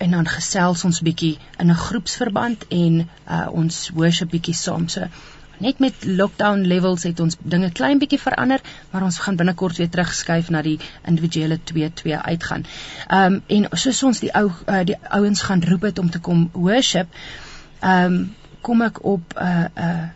en 0.00 0.16
dan 0.16 0.28
gesels 0.28 0.84
ons 0.88 1.02
bietjie 1.04 1.36
in 1.58 1.70
'n 1.70 1.82
groepsverband 1.86 2.66
en 2.68 3.02
uh, 3.04 3.46
ons 3.52 3.90
worship 3.94 4.30
bietjie 4.30 4.54
saam. 4.54 4.88
So 4.88 5.08
net 5.60 5.78
met 5.78 6.04
lockdown 6.04 6.64
levels 6.64 7.02
het 7.02 7.20
ons 7.20 7.36
dinge 7.42 7.70
klein 7.76 7.98
bietjie 8.00 8.20
verander, 8.20 8.60
maar 8.90 9.04
ons 9.04 9.18
gaan 9.18 9.36
binnekort 9.36 9.76
weer 9.76 9.90
terugskuif 9.92 10.48
na 10.50 10.62
die 10.64 10.78
individuele 11.04 11.58
2-2 11.72 12.16
uitgaan. 12.16 12.64
Ehm 13.08 13.34
um, 13.34 13.42
en 13.46 13.68
soos 13.72 14.02
ons 14.02 14.20
die 14.24 14.32
ou 14.34 14.46
uh, 14.48 14.84
die 14.84 14.96
ouens 15.20 15.42
gaan 15.42 15.64
roep 15.68 15.82
het 15.90 15.98
om 15.98 16.10
te 16.10 16.20
kom 16.20 16.48
worship, 16.52 17.08
ehm 17.80 18.04
um, 18.04 18.22
kom 18.60 18.82
ek 18.82 19.04
op 19.04 19.36
'n 19.36 19.44
uh, 19.44 19.64
'n 19.64 19.84
uh, 19.84 20.08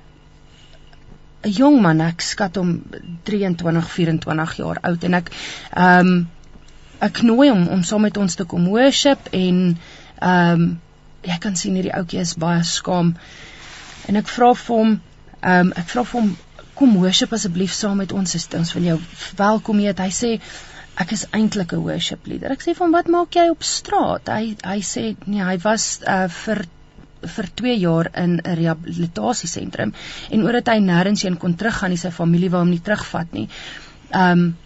'n 1.45 1.51
jong 1.51 1.81
man, 1.81 2.01
ek 2.01 2.21
skat 2.21 2.57
hom 2.57 2.83
23, 3.23 3.91
24 3.91 4.57
jaar 4.57 4.79
oud 4.81 5.05
en 5.05 5.15
ek 5.15 5.31
ehm 5.71 6.07
um, 6.07 6.29
ek 7.05 7.23
nooi 7.27 7.51
hom 7.51 7.67
om 7.75 7.83
saam 7.85 8.07
met 8.07 8.17
ons 8.21 8.39
te 8.39 8.47
kom 8.49 8.69
worship 8.73 9.31
en 9.33 9.61
ehm 9.75 10.55
um, 10.55 10.67
jy 11.25 11.37
kan 11.41 11.55
sien 11.57 11.77
hierdie 11.79 11.95
ouetjie 11.97 12.21
is 12.21 12.35
baie 12.37 12.61
skaam. 12.69 13.15
En 14.09 14.21
ek 14.21 14.29
vra 14.29 14.51
vir 14.61 14.77
hom 14.77 14.93
ehm 14.95 15.71
um, 15.71 15.73
ek 15.81 15.89
vra 15.93 16.05
vir 16.11 16.21
hom 16.21 16.35
kom 16.75 16.95
worship 17.01 17.33
asseblief 17.33 17.73
saam 17.73 18.01
met 18.03 18.13
ons. 18.13 18.37
Ons 18.59 18.73
wil 18.77 18.89
jou 18.91 19.01
welkom 19.39 19.83
heet. 19.85 20.01
Hy 20.01 20.13
sê 20.13 20.31
ek 21.01 21.13
is 21.17 21.27
eintlik 21.33 21.73
'n 21.73 21.83
worship 21.83 22.27
leader. 22.27 22.53
Ek 22.53 22.63
sê 22.63 22.75
vir 22.75 22.87
hom 22.87 22.95
wat 22.95 23.11
maak 23.11 23.35
jy 23.35 23.49
op 23.51 23.63
straat? 23.63 24.29
Hy 24.29 24.57
hy 24.65 24.81
sê 24.81 25.05
nee, 25.27 25.43
hy 25.43 25.57
was 25.65 26.01
uh, 26.07 26.29
vir 26.29 26.65
vir 27.37 27.49
2 27.63 27.77
jaar 27.81 28.11
in 28.21 28.41
'n 28.43 28.57
rehabilitasiesentrum 28.61 29.95
en 30.31 30.45
omdat 30.45 30.69
hy 30.69 30.79
nêrens 30.81 31.23
heen 31.25 31.39
kon 31.41 31.55
teruggaan 31.57 31.91
nie 31.91 32.03
sy 32.03 32.11
familie 32.11 32.51
wou 32.51 32.61
hom 32.61 32.71
nie 32.71 32.85
terugvat 32.85 33.33
nie. 33.33 33.49
Ehm 34.11 34.45
um, 34.45 34.57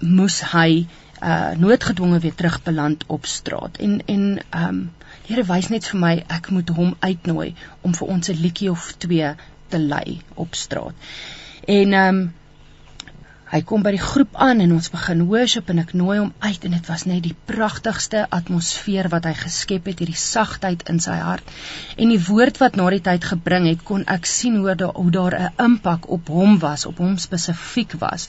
moes 0.00 0.40
hy 0.52 0.86
uh 1.24 1.50
noodgedwonge 1.56 2.18
weer 2.18 2.34
terugbeland 2.34 3.04
op 3.06 3.26
straat 3.26 3.76
en 3.76 4.00
en 4.06 4.26
ehm 4.50 4.68
um, 4.68 4.92
Here 5.24 5.44
wys 5.48 5.70
net 5.72 5.86
vir 5.88 6.00
my 6.00 6.12
ek 6.36 6.50
moet 6.52 6.70
hom 6.76 6.90
uitnooi 7.00 7.54
om 7.80 7.94
vir 7.98 8.08
ons 8.14 8.28
'n 8.28 8.40
liedjie 8.40 8.70
of 8.70 8.88
twee 9.04 9.30
te 9.68 9.78
lei 9.78 10.20
op 10.34 10.54
straat. 10.54 10.94
En 11.64 11.92
ehm 11.92 12.16
um, 12.16 12.32
Hy 13.50 13.60
kom 13.68 13.82
by 13.84 13.90
die 13.92 14.00
groep 14.00 14.38
aan 14.40 14.62
en 14.64 14.72
ons 14.72 14.88
begin 14.90 15.26
worship 15.28 15.68
en 15.70 15.82
ek 15.82 15.92
nooi 15.94 16.16
hom 16.16 16.30
uit 16.40 16.62
en 16.64 16.76
dit 16.76 16.86
was 16.88 17.04
net 17.06 17.20
die 17.26 17.34
pragtigste 17.50 18.22
atmosfeer 18.32 19.10
wat 19.12 19.28
hy 19.28 19.34
geskep 19.36 19.90
het, 19.90 20.00
hierdie 20.00 20.18
sagtheid 20.18 20.86
in 20.88 21.00
sy 21.04 21.16
hart. 21.20 21.52
En 22.00 22.10
die 22.14 22.20
woord 22.28 22.58
wat 22.62 22.78
na 22.80 22.88
die 22.94 23.02
tyd 23.04 23.28
gebring 23.28 23.68
het, 23.68 23.84
kon 23.84 24.06
ek 24.14 24.24
sien 24.30 24.56
hoe 24.62 24.74
daar 24.80 24.96
hoe 24.96 25.10
daar 25.18 25.36
'n 25.40 25.52
impak 25.66 26.08
op 26.16 26.32
hom 26.32 26.58
was, 26.58 26.86
op 26.86 26.98
hom 27.04 27.18
spesifiek 27.18 27.92
was. 28.00 28.28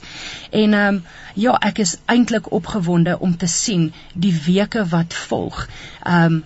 En 0.52 0.74
ehm 0.74 0.94
um, 0.94 1.02
ja, 1.34 1.56
ek 1.60 1.78
is 1.78 1.96
eintlik 2.06 2.52
opgewonde 2.52 3.18
om 3.18 3.36
te 3.36 3.46
sien 3.46 3.92
die 4.14 4.36
weke 4.46 4.84
wat 4.84 5.14
volg. 5.14 5.68
Ehm 6.04 6.24
um, 6.24 6.44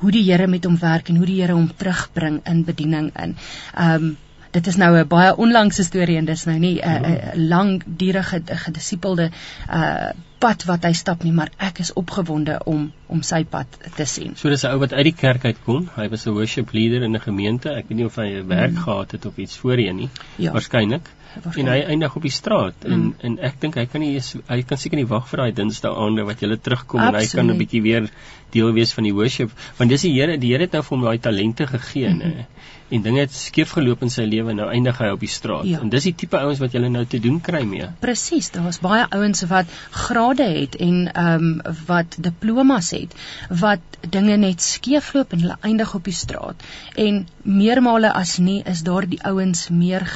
hoe 0.00 0.10
die 0.10 0.24
Here 0.24 0.46
met 0.46 0.64
hom 0.64 0.78
werk 0.78 1.08
en 1.08 1.16
hoe 1.16 1.26
die 1.26 1.40
Here 1.42 1.52
hom 1.52 1.70
terugbring 1.76 2.40
in 2.44 2.64
bediening 2.64 3.10
in. 3.16 3.36
Ehm 3.74 3.94
um, 3.94 4.16
dit 4.50 4.66
is 4.66 4.76
nou 4.76 4.96
'n 4.98 5.06
baie 5.08 5.36
onlangse 5.36 5.84
storie 5.84 6.16
en 6.16 6.24
dis 6.24 6.44
nou 6.44 6.58
nie 6.58 6.80
'n 6.82 7.04
ja. 7.04 7.32
langdurige 7.34 8.42
gedisipelde 8.46 9.30
uh 9.70 10.10
pad 10.40 10.64
wat 10.64 10.86
hy 10.88 10.92
stap 10.96 11.22
nie, 11.22 11.32
maar 11.36 11.50
ek 11.58 11.78
is 11.78 11.92
opgewonde 11.92 12.60
om 12.64 12.92
om 13.06 13.22
sy 13.22 13.44
pad 13.44 13.66
te 13.96 14.04
sien. 14.04 14.36
So 14.36 14.48
dis 14.48 14.64
'n 14.64 14.72
ou 14.72 14.78
wat 14.78 14.92
uit 14.92 15.04
die 15.04 15.14
kerk 15.14 15.44
uitkom. 15.44 15.90
Hy 15.96 16.08
was 16.08 16.26
'n 16.26 16.32
worship 16.32 16.72
leader 16.72 17.02
in 17.02 17.14
'n 17.14 17.20
gemeente. 17.20 17.68
Ek 17.68 17.88
weet 17.88 17.98
nie 17.98 18.06
of 18.06 18.16
hy 18.16 18.40
'n 18.40 18.46
werk 18.46 18.70
mm. 18.70 18.76
gehad 18.76 19.10
het 19.10 19.26
of 19.26 19.36
iets 19.36 19.56
voorheen 19.56 19.96
nie. 19.96 20.08
Ja. 20.36 20.52
Waarskynlik. 20.52 21.10
En 21.56 21.68
hy 21.70 21.78
eindig 21.92 22.16
op 22.16 22.22
die 22.26 22.32
straat 22.34 22.86
mm. 22.86 22.92
en 22.92 23.14
en 23.28 23.38
ek 23.50 23.60
dink 23.62 23.78
hy 23.78 23.86
kan 23.86 24.02
nie 24.02 24.18
hy 24.48 24.60
kan 24.66 24.80
seker 24.80 24.98
nie 24.98 25.08
wag 25.10 25.28
vir 25.30 25.44
daai 25.44 25.52
Dinsdae 25.54 25.92
aande 26.04 26.24
wat 26.26 26.42
jy 26.42 26.56
terugkom 26.56 27.00
Absoluut. 27.00 27.20
en 27.20 27.26
hy 27.26 27.38
kan 27.38 27.50
'n 27.54 27.58
bietjie 27.60 27.82
weer 27.82 28.08
deel 28.50 28.72
wees 28.74 28.92
van 28.96 29.06
die 29.06 29.14
worship 29.14 29.52
want 29.78 29.90
dis 29.94 30.06
die 30.06 30.12
Here 30.16 30.36
die 30.42 30.52
Here 30.52 30.66
het 30.66 30.74
nou 30.76 30.82
vir 30.86 30.96
hom 30.96 31.04
daai 31.06 31.18
talente 31.26 31.66
gegee 31.66 32.08
mm 32.08 32.20
-hmm. 32.20 32.46
en 32.90 33.02
dinge 33.02 33.20
het 33.20 33.34
skeef 33.34 33.76
geloop 33.76 34.02
in 34.02 34.10
sy 34.10 34.24
lewe 34.26 34.54
nou 34.54 34.68
eindig 34.70 34.98
hy 34.98 35.10
op 35.14 35.20
die 35.20 35.30
straat 35.34 35.66
ja. 35.66 35.80
en 35.80 35.92
dis 35.94 36.08
die 36.08 36.14
tipe 36.22 36.38
ouens 36.38 36.58
wat 36.58 36.74
jy 36.74 36.88
nou 36.88 37.04
te 37.04 37.20
doen 37.20 37.40
kry 37.40 37.62
mee 37.64 37.88
Presies 38.00 38.50
daar's 38.50 38.80
baie 38.80 39.06
ouens 39.10 39.44
wat 39.52 39.66
grade 39.90 40.48
het 40.58 40.76
en 40.76 41.12
ehm 41.12 41.44
um, 41.44 41.76
wat 41.86 42.16
diplomas 42.18 42.90
het 42.90 43.14
wat 43.48 43.80
dinge 44.08 44.36
net 44.36 44.62
skeefloop 44.62 45.32
en 45.32 45.40
hulle 45.40 45.56
eindig 45.60 45.94
op 45.94 46.04
die 46.04 46.18
straat 46.24 46.68
en 46.96 47.26
meermale 47.42 48.12
as 48.12 48.38
nie 48.38 48.62
is 48.74 48.82
daar 48.82 49.08
die 49.08 49.22
ouens 49.22 49.68
meer 49.68 50.10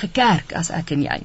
gekerk 0.00 0.52
as 0.58 0.70
ek 0.74 0.92
en 0.96 1.02
jy. 1.06 1.20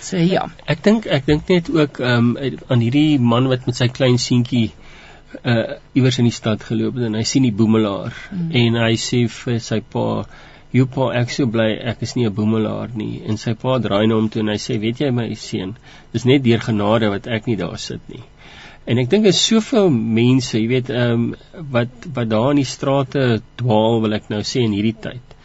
So 0.00 0.16
ja. 0.16 0.46
Ek 0.70 0.82
dink 0.84 1.06
ek 1.06 1.26
dink 1.28 1.48
net 1.52 1.68
ook 1.72 2.00
um, 2.00 2.36
aan 2.40 2.84
hierdie 2.84 3.18
man 3.32 3.48
wat 3.52 3.66
met 3.68 3.76
sy 3.78 3.90
klein 3.92 4.18
seentjie 4.18 4.70
uh 5.46 5.76
iewers 5.94 6.18
in 6.18 6.26
die 6.26 6.34
stad 6.34 6.64
geloop 6.66 6.96
het 6.98 7.06
en 7.06 7.14
hy 7.14 7.22
sien 7.28 7.44
die 7.46 7.54
boemelaar 7.54 8.16
mm. 8.34 8.48
en 8.60 8.78
hy 8.82 8.94
sê 8.98 9.20
vir 9.30 9.60
sy 9.62 9.78
pa 9.92 10.24
"Jou 10.74 10.86
pa, 10.94 11.06
ek 11.20 11.30
so 11.34 11.46
bly 11.50 11.68
ek 11.92 12.02
is 12.06 12.16
nie 12.16 12.26
'n 12.26 12.34
boemelaar 12.34 12.90
nie." 12.94 13.22
En 13.26 13.38
sy 13.42 13.54
pa 13.54 13.78
draai 13.78 14.06
na 14.06 14.18
hom 14.18 14.28
toe 14.28 14.42
en 14.42 14.52
hy 14.52 14.58
sê, 14.64 14.78
"Weet 14.80 15.00
jy 15.00 15.10
my 15.10 15.28
seun, 15.34 15.76
dis 16.12 16.26
net 16.30 16.42
deur 16.42 16.60
genade 16.66 17.10
wat 17.10 17.26
ek 17.26 17.46
nie 17.46 17.56
daar 17.56 17.78
sit 17.78 18.00
nie." 18.08 18.22
En 18.86 18.98
ek 18.98 19.10
dink 19.10 19.26
is 19.26 19.46
soveel 19.46 19.90
mense, 19.90 20.58
jy 20.58 20.66
weet, 20.68 20.90
ehm 20.90 21.12
um, 21.12 21.34
wat 21.70 22.06
wat 22.14 22.28
daar 22.28 22.50
in 22.50 22.62
die 22.62 22.70
strate 22.74 23.42
dwaal, 23.56 24.00
wil 24.00 24.14
ek 24.14 24.30
nou 24.30 24.42
sê 24.42 24.64
in 24.66 24.72
hierdie 24.78 24.98
tyd 25.08 25.36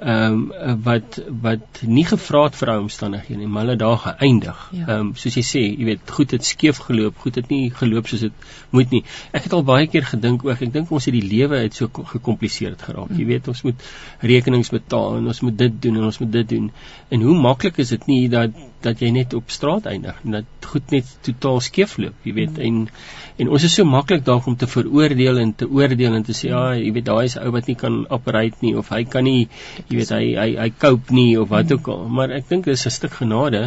ehm 0.00 0.32
um, 0.32 0.82
wat 0.82 1.18
wat 1.42 1.80
nie 1.84 2.04
gevra 2.08 2.46
het 2.46 2.56
vir 2.56 2.70
omstandighede 2.78 3.38
nie, 3.40 3.48
maar 3.52 3.66
hulle 3.66 3.76
daar 3.76 3.98
geëindig. 4.04 4.62
Ja. 4.72 4.78
Ehm 4.78 4.90
ja. 4.90 4.98
um, 4.98 5.10
soos 5.22 5.36
jy 5.36 5.44
sê, 5.44 5.62
jy 5.66 5.88
weet, 5.90 6.12
goed 6.16 6.32
het 6.36 6.44
skeef 6.44 6.80
geloop, 6.86 7.18
goed 7.20 7.36
het 7.40 7.50
nie 7.52 7.70
geloop 7.82 8.08
soos 8.08 8.24
dit 8.24 8.48
moet 8.70 8.90
nie. 8.90 9.02
Ek 9.36 9.44
het 9.48 9.52
al 9.52 9.64
baie 9.64 9.90
keer 9.92 10.08
gedink 10.08 10.44
ook, 10.44 10.54
ek 10.56 10.72
dink 10.72 10.90
ons 10.90 11.04
het 11.04 11.16
die 11.16 11.26
lewe 11.26 11.60
uit 11.66 11.76
so 11.76 11.90
gekompliseerd 12.14 12.82
geraak. 12.88 13.12
Jy 13.18 13.26
weet, 13.28 13.48
ons 13.52 13.62
moet 13.68 13.86
rekenings 14.32 14.72
betaal 14.72 15.18
en 15.18 15.26
ons 15.34 15.42
moet 15.44 15.58
dit 15.58 15.80
doen 15.82 16.00
en 16.00 16.08
ons 16.08 16.20
moet 16.24 16.32
dit 16.32 16.48
doen. 16.56 16.70
En 17.10 17.28
hoe 17.28 17.36
maklik 17.48 17.82
is 17.84 17.92
dit 17.96 18.06
nie 18.06 18.22
dat 18.32 18.56
dat 18.84 19.00
jy 19.02 19.10
net 19.14 19.34
op 19.36 19.50
straat 19.52 19.86
eindig 19.90 20.16
en 20.24 20.38
dat 20.38 20.68
goed 20.70 20.92
net 20.94 21.08
totaal 21.26 21.60
skeefloop, 21.64 22.16
jy 22.24 22.34
weet, 22.36 22.56
mm. 22.56 22.66
en 22.66 23.40
en 23.40 23.48
ons 23.56 23.64
is 23.64 23.74
so 23.74 23.88
maklik 23.88 24.24
dalk 24.26 24.46
om 24.50 24.56
te 24.60 24.68
veroordeel 24.68 25.38
en 25.40 25.52
te 25.56 25.68
oordeel 25.68 26.16
en 26.18 26.24
te 26.26 26.34
sê 26.36 26.50
ja, 26.50 26.62
jy 26.76 26.90
weet 26.96 27.06
daai 27.06 27.24
is 27.24 27.38
ou 27.40 27.52
wat 27.54 27.70
nie 27.70 27.76
kan 27.80 28.02
operate 28.12 28.60
nie 28.64 28.74
of 28.76 28.90
hy 28.92 29.00
kan 29.14 29.24
nie 29.24 29.48
jy 29.88 29.96
weet 30.00 30.12
hy 30.16 30.24
hy 30.36 30.48
hy 30.58 30.68
cope 30.82 31.14
nie 31.16 31.38
of 31.40 31.48
wat 31.52 31.72
ook 31.72 31.88
al. 31.94 32.04
Maar 32.18 32.36
ek 32.40 32.50
dink 32.50 32.68
is 32.68 32.86
'n 32.86 32.96
stuk 32.98 33.16
genade 33.22 33.62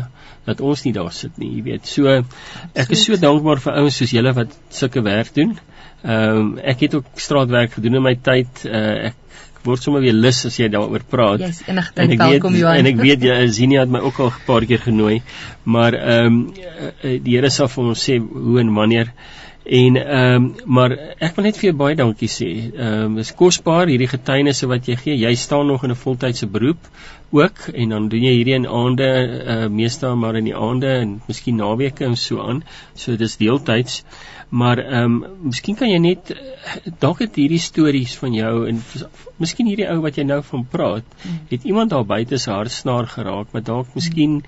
dat 0.45 0.61
ons 0.61 0.83
nie 0.85 0.93
daar 0.93 1.11
sit 1.11 1.37
nie 1.41 1.55
jy 1.55 1.63
weet. 1.69 1.89
So 1.89 2.07
ek 2.09 2.91
is 2.91 3.05
so 3.05 3.17
dankbaar 3.17 3.63
vir 3.65 3.79
ouens 3.81 3.97
soos 3.97 4.13
julle 4.13 4.33
wat 4.33 4.53
sulke 4.69 5.01
werk 5.01 5.33
doen. 5.33 5.57
Ehm 6.03 6.37
um, 6.37 6.57
ek 6.59 6.85
het 6.85 6.95
ook 6.99 7.05
straatwerk 7.15 7.73
gedoen 7.79 7.95
in 7.95 8.03
my 8.03 8.15
tyd. 8.15 8.65
Uh, 8.65 9.09
ek 9.09 9.15
word 9.63 9.83
sommer 9.83 10.01
weer 10.03 10.15
lus 10.15 10.45
as 10.45 10.57
jy 10.59 10.69
daaroor 10.73 11.05
praat. 11.09 11.39
Jy's 11.43 11.61
yes, 11.63 11.91
inderdaad 11.95 12.35
welkom 12.35 12.55
Johan. 12.55 12.81
En 12.81 12.91
ek 12.91 12.99
weet 12.99 13.23
jy 13.23 13.37
Zinia 13.55 13.85
het 13.85 13.93
my 13.93 14.03
ook 14.03 14.19
al 14.19 14.31
'n 14.31 14.45
paar 14.47 14.65
keer 14.65 14.83
genooi, 14.83 15.21
maar 15.63 15.93
ehm 15.93 16.25
um, 16.25 16.53
die 17.23 17.35
Here 17.37 17.49
sal 17.49 17.67
vir 17.67 17.83
ons 17.83 18.09
sê 18.09 18.19
hoe 18.19 18.59
en 18.59 18.73
wanneer 18.73 19.13
En 19.63 19.95
ehm 19.95 20.35
um, 20.35 20.55
maar 20.65 20.91
ek 21.23 21.35
wil 21.35 21.45
net 21.47 21.57
vir 21.57 21.69
jou 21.69 21.75
baie 21.79 21.95
dankie 21.95 22.27
sê. 22.27 22.49
Ehm 22.75 23.03
um, 23.03 23.13
dis 23.15 23.31
kosbaar 23.39 23.87
hierdie 23.87 24.09
getuienisse 24.11 24.67
wat 24.67 24.89
jy 24.89 24.97
gee. 24.99 25.15
Jy 25.15 25.35
staan 25.39 25.69
nog 25.71 25.85
in 25.87 25.91
'n 25.91 25.95
voltydse 25.95 26.47
beroep 26.47 26.89
ook 27.31 27.61
en 27.73 27.89
dan 27.89 28.09
doen 28.09 28.25
jy 28.27 28.33
hierdie 28.33 28.55
in 28.55 28.67
aande 28.67 29.07
uh, 29.07 29.67
meestal 29.67 30.15
maar 30.15 30.35
in 30.35 30.49
die 30.49 30.55
aande 30.55 30.87
en 30.87 31.21
miskien 31.27 31.55
naweke 31.55 32.05
en 32.05 32.17
so 32.17 32.41
aan. 32.41 32.63
So 32.93 33.15
dis 33.15 33.37
deeltyds. 33.37 34.03
Maar 34.49 34.77
ehm 34.83 35.23
um, 35.23 35.23
miskien 35.43 35.75
kan 35.75 35.89
jy 35.89 35.97
net 35.97 36.35
dalk 36.99 37.23
het 37.23 37.35
hierdie 37.35 37.63
stories 37.63 38.17
van 38.17 38.33
jou 38.33 38.67
en 38.67 38.83
miskien 39.37 39.71
hierdie 39.71 39.87
ou 39.87 40.01
wat 40.01 40.19
jy 40.19 40.27
nou 40.27 40.41
van 40.43 40.67
praat, 40.75 41.07
het 41.49 41.63
iemand 41.63 41.89
daar 41.89 42.05
buite 42.05 42.37
se 42.37 42.51
hartsnaar 42.51 43.07
geraak, 43.07 43.47
maar 43.51 43.63
dalk 43.63 43.95
miskien 43.95 44.43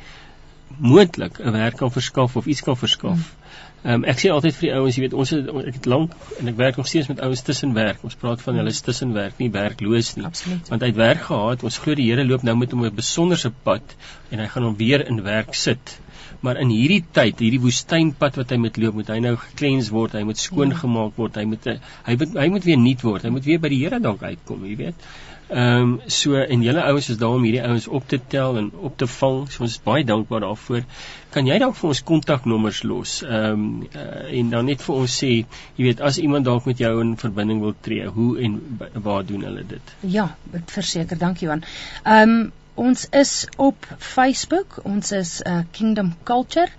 moontlik 0.78 1.40
'n 1.40 1.52
werk 1.52 1.78
kan 1.78 1.92
verskaf 1.92 2.36
of 2.36 2.46
iets 2.46 2.62
kan 2.62 2.78
verskaf. 2.78 3.16
Hmm 3.16 3.45
Ehm 3.86 4.02
um, 4.02 4.06
ek 4.10 4.18
sê 4.18 4.32
altyd 4.34 4.56
vir 4.58 4.66
die 4.66 4.74
ouens, 4.74 4.96
jy 4.98 5.02
weet, 5.04 5.14
ons 5.14 5.32
het 5.36 5.50
ek 5.70 5.76
het 5.78 5.88
lank 5.92 6.14
en 6.42 6.48
ek 6.50 6.56
werk 6.58 6.78
nog 6.80 6.88
steeds 6.90 7.10
met 7.12 7.20
ouens 7.22 7.44
tussen 7.46 7.76
werk. 7.78 8.00
Ons 8.08 8.16
praat 8.18 8.42
van 8.42 8.58
hulle 8.58 8.72
is 8.74 8.80
tussen 8.82 9.12
werk, 9.14 9.36
nie 9.38 9.52
werkloos 9.54 10.16
nie. 10.18 10.26
Absoluut. 10.26 10.72
Want 10.74 10.82
hy 10.82 10.90
het 10.90 10.98
werk 10.98 11.22
gehad. 11.28 11.66
Ons 11.70 11.78
glo 11.84 11.94
die 12.00 12.08
Here 12.08 12.26
loop 12.26 12.48
nou 12.48 12.56
met 12.58 12.74
hom 12.74 12.82
'n 12.88 12.96
besonderse 12.98 13.52
pad 13.68 13.94
en 14.32 14.42
hy 14.42 14.48
gaan 14.56 14.66
hom 14.66 14.78
weer 14.80 15.06
in 15.06 15.22
werk 15.28 15.54
sit. 15.54 16.00
Maar 16.46 16.62
in 16.62 16.74
hierdie 16.74 17.02
tyd, 17.16 17.42
hierdie 17.42 17.62
woestynpad 17.64 18.42
wat 18.42 18.54
hy 18.54 18.62
moet 18.62 18.80
loop, 18.82 18.98
moet 19.02 19.14
hy 19.14 19.20
nou 19.24 19.36
geklens 19.42 19.92
word, 19.94 20.18
hy 20.18 20.26
moet 20.28 20.42
skoon 20.42 20.76
ja. 20.76 21.06
word, 21.18 21.40
hy 21.42 21.46
moet 21.50 21.70
hy 22.06 22.18
moet 22.22 22.36
hy 22.42 22.50
moet 22.54 22.68
weer 22.68 22.82
nuut 22.82 23.06
word. 23.06 23.26
Hy 23.26 23.34
moet 23.34 23.48
weer 23.50 23.64
by 23.64 23.72
die 23.74 23.82
Here 23.86 24.02
dalk 24.04 24.24
uitkom, 24.24 24.68
jy 24.70 24.76
weet. 24.86 25.08
Ehm 25.48 25.82
um, 25.82 26.02
so 26.10 26.34
en 26.42 26.62
julle 26.66 26.82
ouens 26.82 27.10
is 27.10 27.18
daar 27.22 27.36
om 27.38 27.44
hierdie 27.46 27.62
ouens 27.62 27.86
op 27.88 28.08
te 28.10 28.18
tel 28.28 28.58
en 28.58 28.72
op 28.88 28.98
te 28.98 29.08
vang. 29.08 29.44
So 29.54 29.62
ons 29.64 29.76
is 29.76 29.84
baie 29.84 30.04
dankbaar 30.04 30.42
daarvoor. 30.42 30.82
Kan 31.36 31.46
jy 31.46 31.60
dalk 31.62 31.76
vir 31.78 31.90
ons 31.92 32.02
kontaknommers 32.04 32.82
los? 32.84 33.20
Ehm 33.22 33.54
um, 33.54 33.68
uh, 33.94 34.26
en 34.40 34.50
dan 34.50 34.66
net 34.72 34.82
vir 34.82 34.96
ons 34.96 35.18
sê, 35.22 35.32
jy 35.78 35.86
weet, 35.86 36.02
as 36.02 36.18
iemand 36.18 36.50
dalk 36.50 36.66
met 36.66 36.82
jou 36.82 36.94
in 37.04 37.14
verbinding 37.22 37.62
wil 37.62 37.76
tree, 37.88 38.10
hoe 38.18 38.30
en 38.42 38.58
waar 39.06 39.26
doen 39.26 39.46
hulle 39.46 39.66
dit? 39.70 39.96
Ja, 40.18 40.32
verseker, 40.66 41.18
dankie 41.18 41.46
Johan. 41.50 41.66
Ehm 42.04 42.38
um, 42.38 42.46
ons 42.76 43.08
is 43.10 43.48
op 43.58 43.88
Facebook. 43.98 44.80
Ons 44.84 45.12
is 45.12 45.42
uh, 45.44 45.60
Kingdom 45.72 46.14
Culture. 46.24 46.72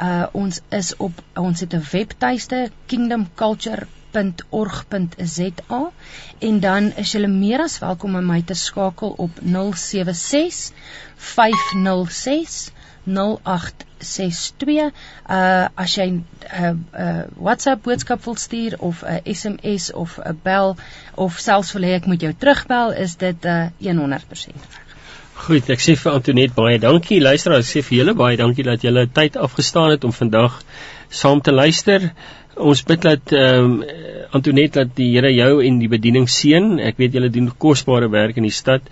Uh 0.00 0.26
ons 0.32 0.60
is 0.70 0.96
op 0.96 1.12
ons 1.38 1.60
het 1.60 1.74
'n 1.74 1.84
webtuiste 1.92 2.70
kingdomculture 2.86 3.86
www.org.za 4.12 5.90
en 6.38 6.60
dan 6.60 6.92
is 6.96 7.12
jy 7.12 7.26
meer 7.26 7.62
as 7.64 7.78
welkom 7.80 8.16
om 8.18 8.26
my 8.26 8.42
te 8.42 8.54
skakel 8.54 9.14
op 9.16 9.40
076 9.40 10.72
506 11.16 12.70
0862 13.04 14.92
uh 15.30 15.66
as 15.74 15.96
jy 15.96 16.08
'n 16.10 16.24
uh, 16.52 16.70
uh, 16.70 17.24
WhatsApp 17.36 17.82
boodskap 17.82 18.24
wil 18.24 18.36
stuur 18.36 18.78
of 18.78 19.02
'n 19.02 19.20
uh, 19.24 19.34
SMS 19.34 19.92
of 19.92 20.18
'n 20.18 20.28
uh, 20.28 20.34
bel 20.42 20.76
of 21.14 21.38
selfs 21.38 21.72
wil 21.72 21.82
hê 21.82 21.94
ek 21.96 22.06
moet 22.06 22.20
jou 22.20 22.34
terugbel 22.38 22.92
is 22.92 23.16
dit 23.16 23.44
uh 23.44 23.66
100% 23.80 24.91
Goed, 25.34 25.70
ek 25.72 25.80
sê 25.80 25.94
vir 25.96 26.12
Antoinette 26.12 26.54
baie 26.54 26.78
dankie. 26.78 27.18
Luisteraars, 27.24 27.64
ek 27.64 27.70
sê 27.70 27.82
vir 27.86 27.98
julle 28.02 28.14
baie 28.18 28.36
dankie 28.36 28.66
dat 28.66 28.84
julle 28.84 29.06
tyd 29.08 29.38
afgestaan 29.40 29.94
het 29.94 30.04
om 30.04 30.12
vandag 30.12 30.60
saam 31.08 31.40
te 31.40 31.54
luister. 31.54 32.12
Ons 32.56 32.82
bid 32.84 33.00
dat 33.00 33.32
ehm 33.32 33.64
um, 33.64 33.82
Antoinette 34.32 34.80
dat 34.80 34.94
die 34.96 35.10
Here 35.12 35.28
jou 35.32 35.62
en 35.64 35.78
die 35.80 35.88
bediening 35.92 36.28
seën. 36.28 36.78
Ek 36.80 37.00
weet 37.00 37.16
julle 37.16 37.32
doen 37.32 37.50
kosbare 37.64 38.08
werk 38.12 38.36
in 38.40 38.46
die 38.48 38.54
stad. 38.54 38.86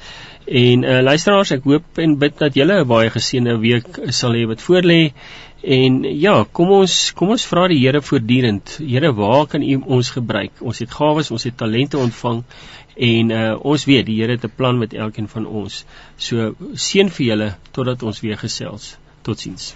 En 0.47 0.83
uh, 0.85 0.99
luisteraars, 1.05 1.53
ek 1.57 1.69
hoop 1.69 2.01
en 2.03 2.17
bid 2.21 2.37
dat 2.41 2.57
julle 2.57 2.81
'n 2.81 2.89
baie 2.89 3.13
geseënde 3.13 3.59
week 3.61 4.01
sal 4.09 4.37
hê 4.37 4.47
wat 4.49 4.65
voorlê. 4.65 5.13
En 5.61 6.03
ja, 6.17 6.45
kom 6.57 6.71
ons 6.73 7.13
kom 7.17 7.31
ons 7.37 7.47
vra 7.47 7.67
die 7.69 7.79
Here 7.83 8.01
voortdurend. 8.01 8.79
Here, 8.81 9.13
waar 9.13 9.47
kan 9.47 9.63
U 9.63 9.75
ons 9.99 10.11
gebruik? 10.11 10.53
Ons 10.61 10.81
het 10.81 10.91
gawes, 10.91 11.31
ons 11.31 11.45
het 11.45 11.57
talente 11.57 11.99
ontvang 11.99 12.45
en 12.97 13.31
uh, 13.31 13.65
ons 13.65 13.85
weet 13.85 14.07
die 14.07 14.21
Here 14.21 14.33
het 14.33 14.45
'n 14.45 14.57
plan 14.57 14.79
met 14.79 14.95
elkeen 14.95 15.29
van 15.29 15.47
ons. 15.47 15.85
So 16.17 16.55
seën 16.75 17.11
vir 17.11 17.27
julle 17.27 17.55
totdat 17.71 18.03
ons 18.03 18.21
weer 18.21 18.39
gesels. 18.39 18.97
Totsiens. 19.23 19.75